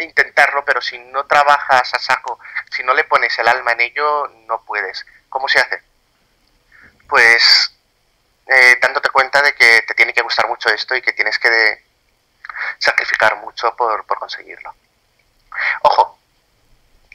[0.00, 2.38] intentarlo, pero si no trabajas a saco,
[2.70, 5.06] si no le pones el alma en ello, no puedes.
[5.30, 5.80] ¿Cómo se hace?
[7.08, 7.74] Pues
[8.46, 11.83] eh, dándote cuenta de que te tiene que gustar mucho esto y que tienes que
[12.78, 14.74] sacrificar mucho por, conseguirlo.
[15.82, 16.18] Ojo,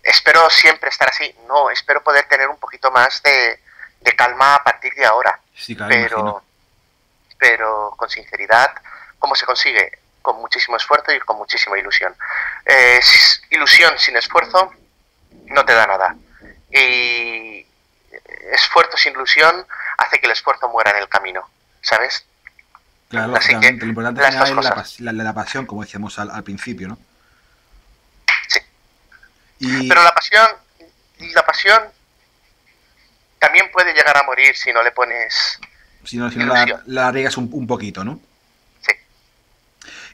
[0.04, 1.36] espero siempre estar así.
[1.48, 3.60] No, espero poder tener un poquito más de,
[4.16, 5.40] calma a partir de ahora.
[5.88, 6.44] pero,
[7.38, 8.74] pero con sinceridad,
[9.18, 10.00] ¿cómo se consigue?
[10.22, 12.16] Con muchísimo esfuerzo y con muchísima ilusión.
[12.66, 13.00] Eh,
[13.50, 14.74] ilusión sin esfuerzo
[15.46, 16.16] no te da nada.
[16.72, 17.66] Y
[18.52, 19.66] esfuerzo sin ilusión
[19.98, 21.50] hace que el esfuerzo muera en el camino,
[21.82, 22.26] ¿sabes?
[23.10, 24.36] Claro, Así lo importante es
[25.00, 26.98] la, pasión, como decíamos al, principio, ¿no?
[28.48, 28.60] Sí.
[29.90, 30.48] Pero la pasión,
[31.34, 31.82] la pasión
[33.40, 35.60] también puede llegar a morir si no le pones...
[36.06, 38.22] Si no, si no la, la un, un poquito, ¿no?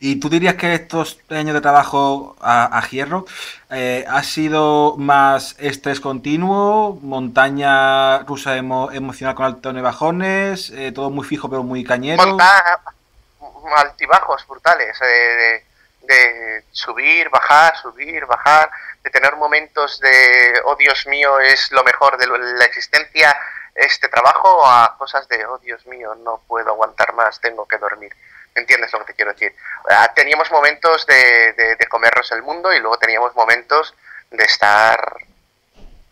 [0.08, 3.26] ¿Y tú dirías que estos años de trabajo a, Hierro
[3.72, 11.10] eh, ha sido más estrés continuo, montaña rusa emocional con altos y bajones, eh, todo
[11.10, 12.22] muy fijo pero muy cañero?
[13.76, 15.66] altibajos brutales, eh,
[16.02, 18.70] de, subir, bajar, subir, bajar,
[19.04, 23.36] de tener momentos de, oh Dios mío, es lo mejor de la existencia
[23.74, 28.16] este trabajo, a cosas de, oh Dios mío, no puedo aguantar más, tengo que dormir.
[28.56, 29.54] ¿Entiendes lo que te quiero decir?
[29.90, 33.94] Ah, teníamos momentos de, de, comernos el mundo y luego teníamos momentos
[34.32, 35.18] de estar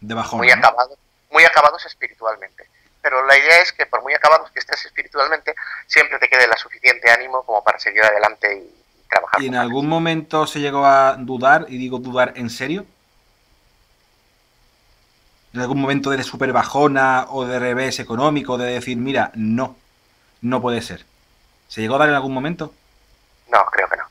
[0.02, 0.98] muy, acabados,
[1.32, 2.68] muy acabados espiritualmente.
[3.02, 5.56] Pero la idea es que por muy acabados que estés espiritualmente,
[5.88, 9.42] siempre te quede la suficiente ánimo como para seguir adelante y, trabajar.
[9.42, 12.86] ¿Y en algún momento se llegó a dudar, y digo dudar en serio?
[15.54, 19.78] ¿En algún momento de super bajona o de revés económico, de decir, mira, no,
[20.42, 21.06] no puede ser?
[21.74, 22.72] ¿Se llegó a dar en algún momento?
[23.48, 24.06] No, creo que no.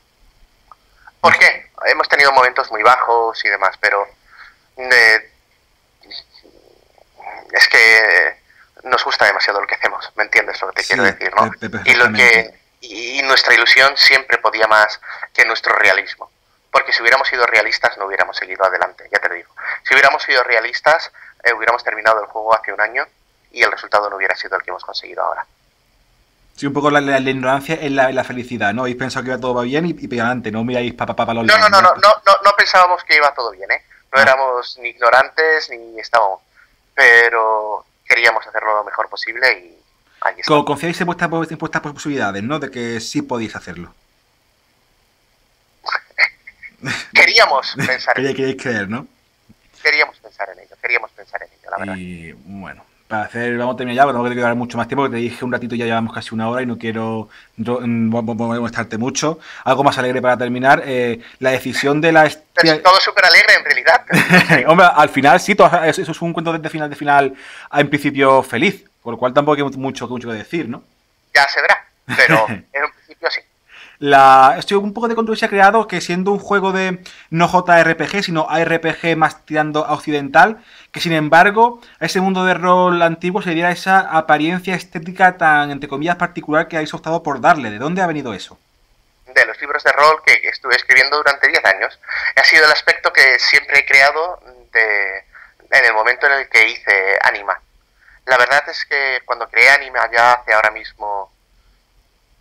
[1.21, 1.71] ¿Por qué?
[1.85, 4.05] Hemos tenido momentos muy bajos y demás, pero
[4.75, 5.31] eh,
[7.53, 8.41] es que
[8.83, 11.49] nos gusta demasiado lo que hacemos, ¿me entiendes lo que te quiero decir, no?
[11.85, 14.99] Y lo que y nuestra ilusión siempre podía más
[15.33, 16.29] que nuestro realismo,
[16.69, 19.55] porque si hubiéramos sido realistas no hubiéramos seguido adelante, ya te lo digo.
[19.83, 23.07] Si hubiéramos sido realistas eh, hubiéramos terminado el juego hace un año
[23.51, 25.47] y el resultado no hubiera sido el que hemos conseguido ahora.
[26.55, 28.81] Sí, un poco la, ignorancia es la, felicidad, ¿no?
[28.81, 31.57] Habéis pensado que iba todo bien y, y adelante, no miráis papá papá los no,
[31.57, 33.83] no, no, no, no, no, no pensábamos que iba todo bien, ¿eh?
[34.13, 34.21] No ah.
[34.21, 36.41] éramos ni ignorantes ni estábamos,
[36.93, 39.77] pero queríamos hacerlo lo mejor posible y
[40.21, 40.63] ahí está.
[40.63, 42.59] Confiáis en vuestras, en vuestras posibilidades, ¿no?
[42.59, 43.93] De que sí podéis hacerlo.
[47.13, 48.35] queríamos pensar en ello.
[48.35, 49.07] Queríais creer, ¿no?
[49.81, 51.95] Queríamos pensar en ello, queríamos pensar en ello, la verdad.
[51.97, 55.03] Y bueno, para hacer, vamos a terminar ya, pero no quiero quedar mucho más tiempo,
[55.03, 59.37] porque te dije un ratito, ya llevamos casi una hora y no quiero molestarte mucho.
[59.63, 62.27] Algo más alegre para terminar, eh, la decisión de la...
[62.27, 64.65] todo súper alegre en realidad.
[64.67, 65.55] Hombre, al final sí,
[65.85, 67.35] eso es un cuento de final de final,
[67.71, 70.83] en principio feliz, por lo cual tampoco hay mucho, mucho que decir, ¿no?
[71.35, 71.85] Ya se verá,
[72.17, 73.41] pero en un principio sí.
[74.05, 76.99] La, estoy un poco de controversia creado que siendo un juego de
[77.29, 82.53] no JRPG, sino ARPG más tirando a occidental, que sin embargo a ese mundo de
[82.53, 87.39] rol antiguo se diera esa apariencia estética tan, entre comillas, particular que habéis optado por
[87.39, 87.71] darle.
[87.71, 88.59] ¿De dónde ha venido eso?
[89.25, 91.97] De los libros de rol que, estuve escribiendo durante 10 años.
[92.35, 97.17] Ha sido el aspecto que siempre he creado en el momento en el que hice
[97.21, 97.57] Anima.
[98.25, 101.31] La verdad es que cuando creé Anima ya hace ahora mismo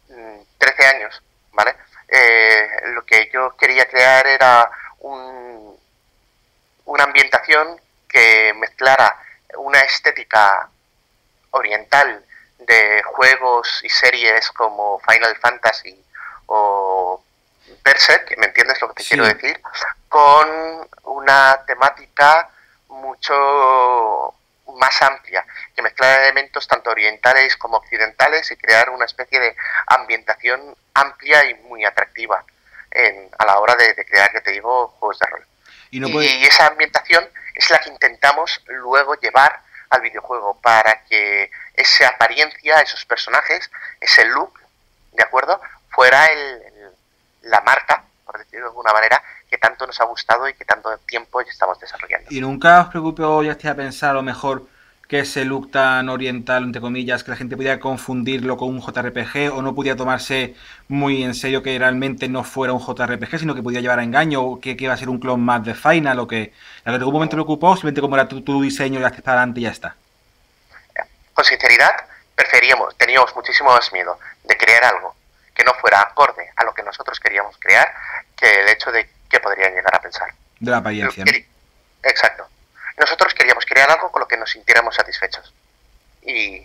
[0.09, 0.17] 13
[0.59, 1.23] mm, años,
[1.53, 1.77] ¿vale?
[2.09, 5.79] Eh, lo que yo quería crear era un,
[6.85, 9.17] una ambientación que mezclara
[9.57, 10.69] una estética
[11.51, 12.25] oriental
[12.59, 16.05] de juegos y series como Final Fantasy
[16.47, 17.23] o
[17.83, 19.61] Berserk, ¿me entiendes lo que te quiero decir?
[20.09, 22.49] Con una temática
[22.89, 24.35] mucho
[24.77, 25.45] más amplia,
[25.75, 29.57] que mezclar elementos tanto orientales como occidentales y crear una especie de
[29.87, 32.45] ambientación amplia y muy atractiva
[32.91, 35.47] en, a la hora de, crear, que te digo, juegos de rol.
[35.91, 39.61] Y, esa ambientación es la que intentamos luego llevar
[39.91, 43.71] al videojuego para que esa apariencia, esos personajes,
[44.01, 44.59] ese look,
[45.13, 45.61] ¿de acuerdo?
[45.91, 46.63] Fuera el,
[47.43, 50.97] la marca, por decirlo de alguna manera, que tanto nos ha gustado y que tanto
[50.99, 52.29] tiempo ya estamos desarrollando.
[52.31, 54.67] ¿Y nunca os preocupó ya a pensar a lo mejor
[55.09, 59.53] que ese look tan oriental, entre comillas, que la gente pudiera confundirlo con un JRPG
[59.53, 60.55] o no pudiera tomarse
[60.89, 64.43] muy en serio que realmente no fuera un JRPG, sino que podía llevar a engaño
[64.43, 66.53] o que, iba a ser un clon más de Final o que
[66.85, 69.65] en algún momento lo ocupó, simplemente como era tu, diseño y haces para adelante y
[69.65, 69.97] ya está.
[71.35, 71.91] Con sinceridad,
[72.35, 75.15] preferíamos, teníamos muchísimo más miedo de crear algo
[75.55, 77.87] que no fuera acorde a lo que nosotros queríamos crear
[78.37, 80.33] que el hecho de que podrían llegar a pensar.
[80.59, 81.25] De la apariencia.
[82.03, 82.47] Exacto.
[83.03, 85.53] Nosotros queríamos crear algo con lo que nos sintiéramos satisfechos.
[86.23, 86.65] Y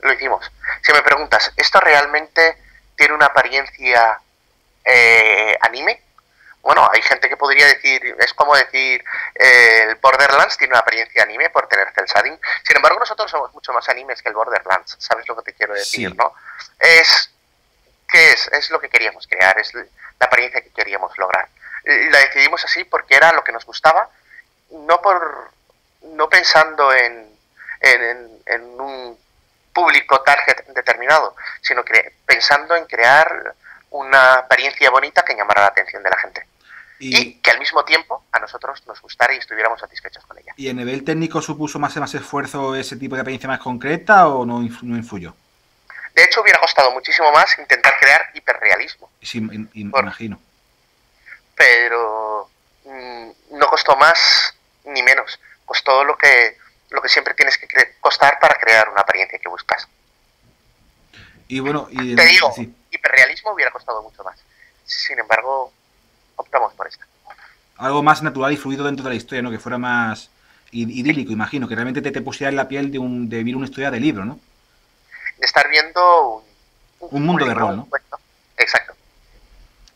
[0.00, 0.50] lo hicimos.
[0.80, 2.56] Si me preguntas, ¿esto realmente
[2.96, 4.18] tiene una apariencia
[4.82, 6.00] eh, anime?
[6.62, 9.04] Bueno, hay gente que podría decir, es como decir,
[9.34, 12.40] eh, el Borderlands tiene una apariencia anime por tener cel shading.
[12.62, 14.96] Sin embargo, nosotros somos mucho más animes que el Borderlands.
[14.98, 16.32] ¿Sabes lo que te quiero decir, no?
[16.78, 17.30] Es,
[18.08, 18.48] ¿qué es?
[18.52, 19.84] Es lo que queríamos crear, es la
[20.20, 21.46] apariencia que queríamos lograr.
[21.84, 24.08] La decidimos así porque era lo que nos gustaba,
[24.70, 25.52] no por
[26.12, 27.28] no pensando en,
[27.80, 29.18] en, un
[29.72, 33.54] público target determinado, sino que pensando en crear
[33.90, 36.46] una apariencia bonita que llamara la atención de la gente.
[37.00, 40.54] Y, que al mismo tiempo a nosotros nos gustara y estuviéramos satisfechos con ella.
[40.56, 44.46] ¿Y en nivel técnico supuso más, más esfuerzo ese tipo de apariencia más concreta o
[44.46, 45.34] no, no influyó?
[46.14, 49.10] De hecho, hubiera costado muchísimo más intentar crear hiperrealismo.
[49.20, 49.38] Sí,
[49.74, 50.40] imagino.
[51.56, 52.48] Pero
[52.84, 55.38] mm, no costó más ni menos.
[55.64, 56.58] Costó lo que,
[56.90, 57.66] lo que siempre tienes que
[58.00, 59.88] costar para crear una apariencia que buscas.
[61.48, 62.54] Y bueno, y, te digo,
[62.90, 64.38] hiperrealismo hubiera costado mucho más.
[64.84, 65.72] Sin embargo,
[66.36, 67.06] optamos por esta.
[67.76, 69.50] Algo más natural y fluido dentro de la historia, ¿no?
[69.50, 70.30] Que fuera más
[70.70, 73.66] idílico, imagino, que realmente te, te pusiera en la piel de, un, de vivir una
[73.66, 74.40] historia de libro, ¿no?
[75.38, 76.44] de estar viendo
[77.00, 77.88] un, mundo de rol, ¿no?
[78.56, 78.93] Exacto.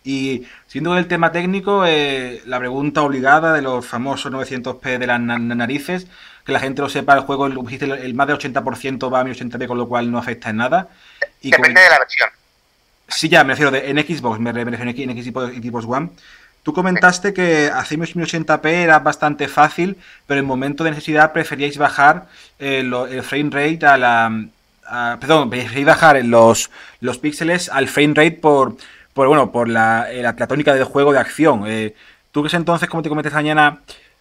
[0.05, 5.21] Y siendo el tema técnico, eh, la pregunta obligada de los famosos 900p de las
[5.21, 6.07] narices,
[6.45, 7.59] que la gente lo sepa, el juego, el,
[7.93, 10.89] el más del 80% va a 1080p, con lo cual no afecta en nada.
[11.43, 12.31] Y Depende de la versión.
[13.09, 16.11] Sí, ya, me refiero de, en Xbox, me refiero en Xbox, One.
[16.63, 19.97] Tú comentaste que hacer 1080p era bastante fácil,
[20.27, 22.27] pero en momento de necesidad preferíais bajar
[22.59, 26.71] eh, el frame rate a la, perdón, preferí bajar los,
[27.01, 28.77] los píxeles al frame rate por,
[29.19, 31.65] por bueno, por la, eh, la, tónica del juego de acción.
[31.67, 31.93] Eh,
[32.31, 33.81] Tú que entonces, como te comenté mañana,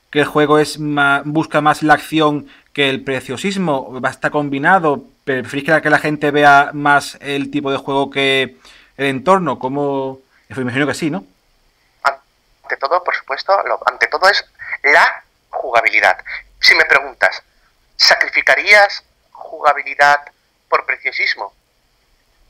[0.10, 0.80] que el juego es
[1.24, 5.92] busca más la acción que el preciosismo, va a estar combinado, preferís que la, que
[5.92, 8.58] la gente vea más el tipo de juego que
[8.98, 11.26] el entorno, como me imagino que sí, ¿no?
[12.02, 13.54] Ante todo, por supuesto,
[13.86, 14.44] ante todo es
[14.82, 16.18] la jugabilidad.
[16.60, 17.44] Si me preguntas,
[17.98, 20.22] ¿sacrificarías jugabilidad
[20.68, 21.54] por preciosismo.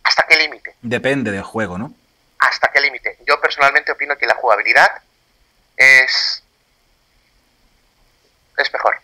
[0.01, 0.75] ¿Hasta qué límite?
[0.81, 1.91] Depende del juego, ¿no?
[2.39, 3.17] ¿Hasta qué límite?
[3.25, 5.01] Yo personalmente opino que la jugabilidad
[5.75, 6.43] es.
[8.57, 8.99] es mejor.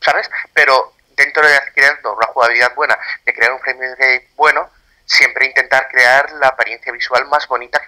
[0.00, 0.30] ¿Sabes?
[0.54, 4.70] Pero dentro de creando una jugabilidad buena, de crear un frame rate bueno,
[5.04, 7.80] siempre intentar crear la apariencia visual más bonita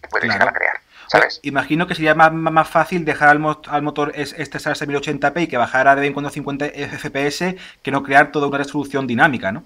[0.00, 0.80] que puedes llegar a crear.
[1.08, 1.40] ¿sabes?
[1.42, 5.94] imagino que sería más, más fácil dejar al, motor este a 1080p y que bajara
[5.94, 9.64] de vez en cuando a 50 FPS que no crear toda una resolución dinámica, ¿no?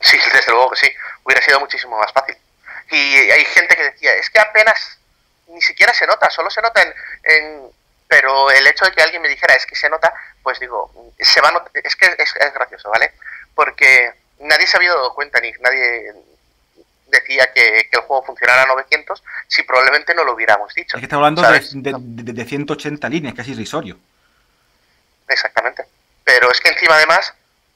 [0.00, 0.92] Sí, desde luego que sí.
[1.24, 2.36] Hubiera sido muchísimo más fácil.
[2.92, 4.98] Y hay gente que decía, es que apenas
[5.48, 7.70] ni siquiera se nota, solo se nota en,
[8.06, 10.12] pero el hecho de que alguien me dijera es que se nota,
[10.42, 13.12] pues digo, se va es que es, gracioso, ¿vale?
[13.54, 16.12] Porque nadie se había dado cuenta, ni nadie
[17.06, 20.98] decía que, el juego funcionara a 900 si probablemente no lo hubiéramos dicho.
[20.98, 23.98] Es que está hablando de, de, de, 180 líneas, casi irrisorio.
[25.28, 25.86] Exactamente.
[26.24, 27.32] Pero es que encima además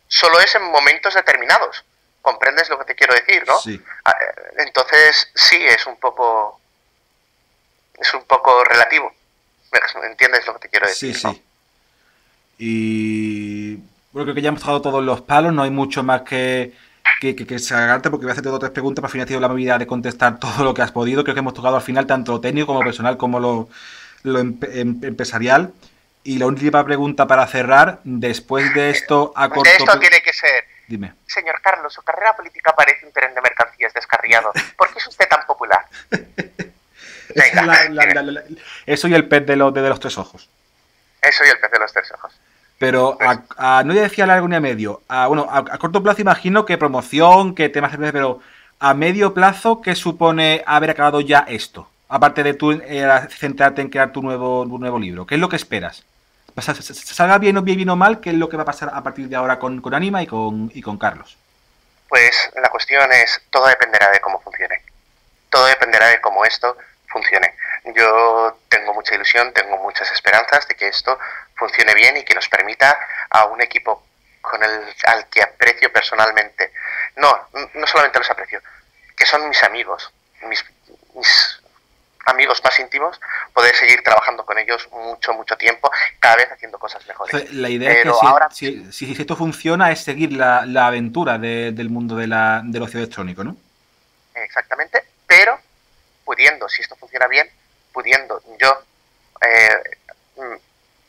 [0.09, 1.83] solo es en momentos determinados.
[2.27, 3.57] ¿Comprendes lo que te quiero decir, no?
[3.61, 3.81] Sí.
[4.05, 4.13] Ah,
[4.59, 6.61] entonces, sí, es un poco.
[7.97, 9.13] Es un poco relativo.
[10.03, 11.15] ¿Entiendes lo que te quiero decir?
[11.15, 11.43] Sí, sí.
[12.59, 13.77] Y.
[14.11, 16.73] Bueno, creo que ya hemos tocado todos los palos, no hay mucho más que,
[17.21, 17.77] que, que, se
[18.11, 19.87] porque voy a hacerte dos o tres preguntas, para al final tenido la movilidad de
[19.87, 21.23] contestar todo lo que has podido.
[21.23, 23.69] Creo que hemos tocado al final tanto lo técnico como personal como lo,
[24.25, 24.59] lo em,
[25.01, 25.73] empresarial.
[26.27, 29.71] Y la última pregunta para cerrar, después de esto a corto...
[29.71, 31.15] De esto tiene que ser Dime.
[31.27, 34.53] Señor Carlos, su carrera política parece un tren de mercancías descarriado.
[34.77, 35.85] ¿Por qué es usted tan popular?
[38.87, 40.49] eso y el pez de, de, los tres ojos.
[41.21, 42.33] Eso y el pez de los tres ojos.
[42.79, 45.03] Pero pues a, no decía a largo ni a medio.
[45.09, 48.41] A, bueno, a, corto plazo imagino que promoción, que temas pero
[48.79, 51.91] a medio plazo, ¿qué supone haber acabado ya esto?
[52.09, 55.27] Aparte de tú eh, centrarte en crear tu nuevo, tu nuevo libro.
[55.27, 56.05] ¿Qué es lo que esperas?
[56.63, 59.29] Salga bien o bien o mal, ¿qué es lo que va a pasar a partir
[59.29, 61.37] de ahora con, con Anima y con, Carlos?
[62.09, 64.83] Pues la cuestión es, todo dependerá de cómo funcione.
[65.51, 66.77] Todo dependerá de cómo esto
[67.09, 67.55] funcione.
[67.95, 71.19] Yo tengo mucha ilusión, tengo muchas esperanzas de que esto
[71.57, 72.97] funcione bien y que nos permita
[73.31, 74.05] a un equipo
[74.41, 76.73] con el, al que aprecio personalmente,
[77.17, 78.61] no, no solamente los aprecio,
[79.17, 80.65] que son mis amigos, mis,
[81.15, 81.61] mis
[82.27, 83.21] amigos más íntimos,
[83.55, 87.53] poder seguir trabajando con ellos mucho, mucho tiempo, cada vez haciendo cosas mejores.
[87.53, 88.13] La idea es que
[88.51, 92.99] si, si, esto funciona es seguir la, la aventura del mundo de la, del ocio
[92.99, 93.57] electrónico, ¿no?
[94.35, 95.59] Exactamente, pero
[96.25, 97.49] pudiendo, si esto funciona bien,
[97.93, 98.83] pudiendo yo
[99.41, 100.51] eh,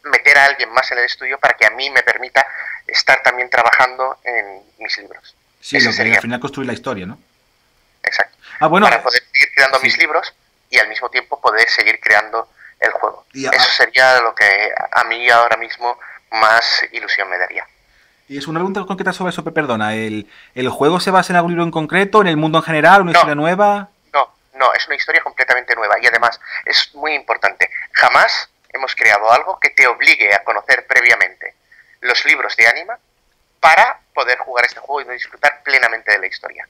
[0.03, 2.47] meter a alguien más en el estudio para que a mí me permita
[2.85, 5.35] estar también trabajando en mis libros.
[5.59, 7.19] Sí, lo que al final construir la historia, ¿no?
[8.03, 8.37] Exacto.
[8.59, 10.33] Ah, bueno, para poder seguir creando mis libros
[10.69, 12.49] y al mismo tiempo poder seguir creando
[12.79, 13.25] el juego.
[13.33, 15.99] Eso sería lo que a mí ahora mismo
[16.31, 17.65] más ilusión me daría.
[18.27, 19.95] Y es una pregunta concreta sobre eso, perdona.
[19.95, 23.01] ¿el, ¿El juego se basa en algún libro en concreto, en el mundo en general,
[23.01, 23.89] una historia nueva?
[24.13, 27.69] No, no, es una historia completamente nueva y además es muy importante.
[27.93, 31.55] Jamás hemos creado algo que te obligue a conocer previamente
[32.01, 32.99] los libros de Anima
[33.61, 36.67] para poder jugar este juego y disfrutar plenamente de la historia.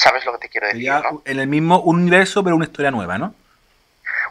[0.00, 0.90] ¿Sabes lo que te quiero decir?
[0.90, 1.22] ¿no?
[1.26, 3.34] En el mismo universo, pero una historia nueva, ¿no?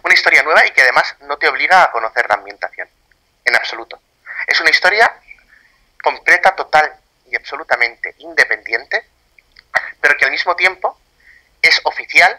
[0.03, 2.87] Una historia nueva y que además no te obliga a conocer la ambientación,
[3.45, 3.99] en absoluto.
[4.47, 5.13] Es una historia
[6.01, 6.91] completa, total
[7.29, 9.05] y absolutamente independiente,
[10.01, 10.97] pero que al mismo tiempo
[11.61, 12.35] es oficial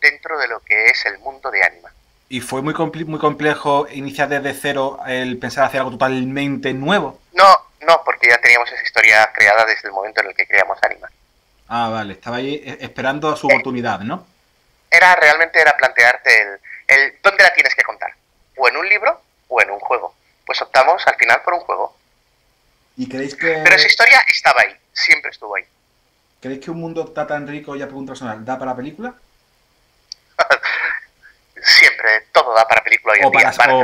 [0.00, 1.92] dentro de lo que es el mundo de Anima.
[2.30, 7.20] ¿Y fue muy, muy complejo iniciar desde cero el pensar hacer algo totalmente nuevo?
[7.34, 10.78] No, no, porque ya teníamos esa historia creada desde el momento en el que creamos
[10.82, 11.10] Anima.
[11.68, 14.26] Ah, vale, estaba ahí eh, esperando su oportunidad, ¿no?
[14.90, 18.14] Era realmente era plantearte el, el dónde la tienes que contar,
[18.56, 20.14] o en un libro o en un juego.
[20.46, 21.96] Pues optamos al final por un juego.
[22.96, 23.60] ¿Y creéis que...
[23.64, 25.64] Pero esa historia estaba ahí, siempre estuvo ahí.
[26.40, 29.14] ¿Creéis que un mundo está tan rico, ya pregunta personal, da para película?
[31.64, 33.50] siempre, todo da para película hoy en o día.
[33.56, 33.74] Para,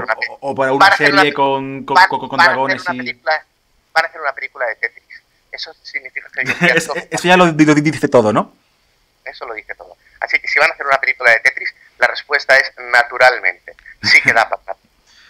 [0.41, 3.13] o, para una serie con, con, con, dragones y...
[3.23, 5.00] van a hacer una película de Tetris.
[5.61, 8.57] Eso significa que eso, eso ya lo, lo, dice todo, ¿no?
[9.25, 9.95] Eso lo dice todo.
[10.21, 13.77] Así que si van a hacer una película de Tetris, la respuesta es naturalmente.
[14.03, 14.79] Sí que da para.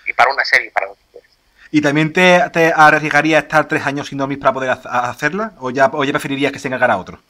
[0.06, 1.30] y para una serie, para lo que quieras.
[1.72, 5.52] ¿Y también te, te arriesgaría a estar tres años sin dormir para poder hacerla?
[5.58, 7.20] ¿O ya, ¿O ya preferirías que se encargara otro?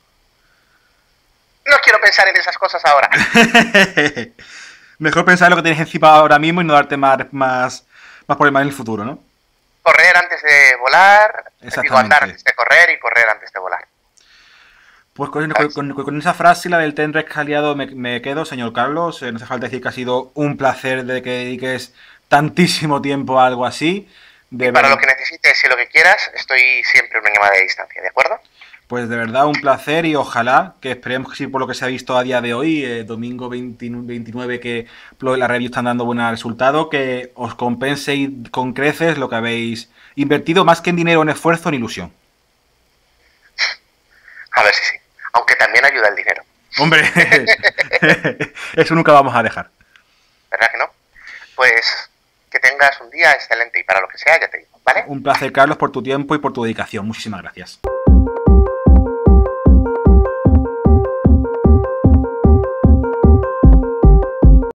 [1.64, 3.08] No quiero pensar en esas cosas ahora.
[4.98, 7.86] Mejor pensar en lo que tienes encima ahora mismo y no darte más, más,
[8.26, 9.29] más problemas en el futuro, ¿no?
[9.90, 13.86] Correr antes de volar, digo andar antes de correr y correr antes de volar.
[15.14, 19.22] Pues con, esa frase, la del ten rescaliado, me, me quedo, señor Carlos.
[19.22, 21.92] Eh, no hace falta decir que ha sido un placer de que dediques
[22.28, 24.08] tantísimo tiempo a algo así.
[24.50, 28.00] y para lo que necesites y lo que quieras, estoy siempre una llamada de distancia,
[28.00, 28.40] ¿de acuerdo?
[28.90, 31.84] Pues de verdad un placer y ojalá que esperemos que sí por lo que se
[31.84, 34.88] ha visto a día de hoy, eh, domingo 29, que
[35.20, 40.64] la review están dando buen resultado, que os compense con creces lo que habéis invertido
[40.64, 42.12] más que en dinero, en esfuerzo, en ilusión.
[44.50, 44.96] A ver si sí,
[45.34, 46.42] aunque también ayuda el dinero.
[46.80, 47.08] Hombre,
[48.74, 49.70] eso nunca vamos a dejar.
[50.50, 50.90] ¿Verdad que no?
[51.54, 52.10] Pues
[52.50, 55.04] que tengas un día excelente y para lo que sea ya te digo, ¿vale?
[55.06, 57.06] Un placer, Carlos, por tu tiempo y por tu dedicación.
[57.06, 57.78] Muchísimas gracias.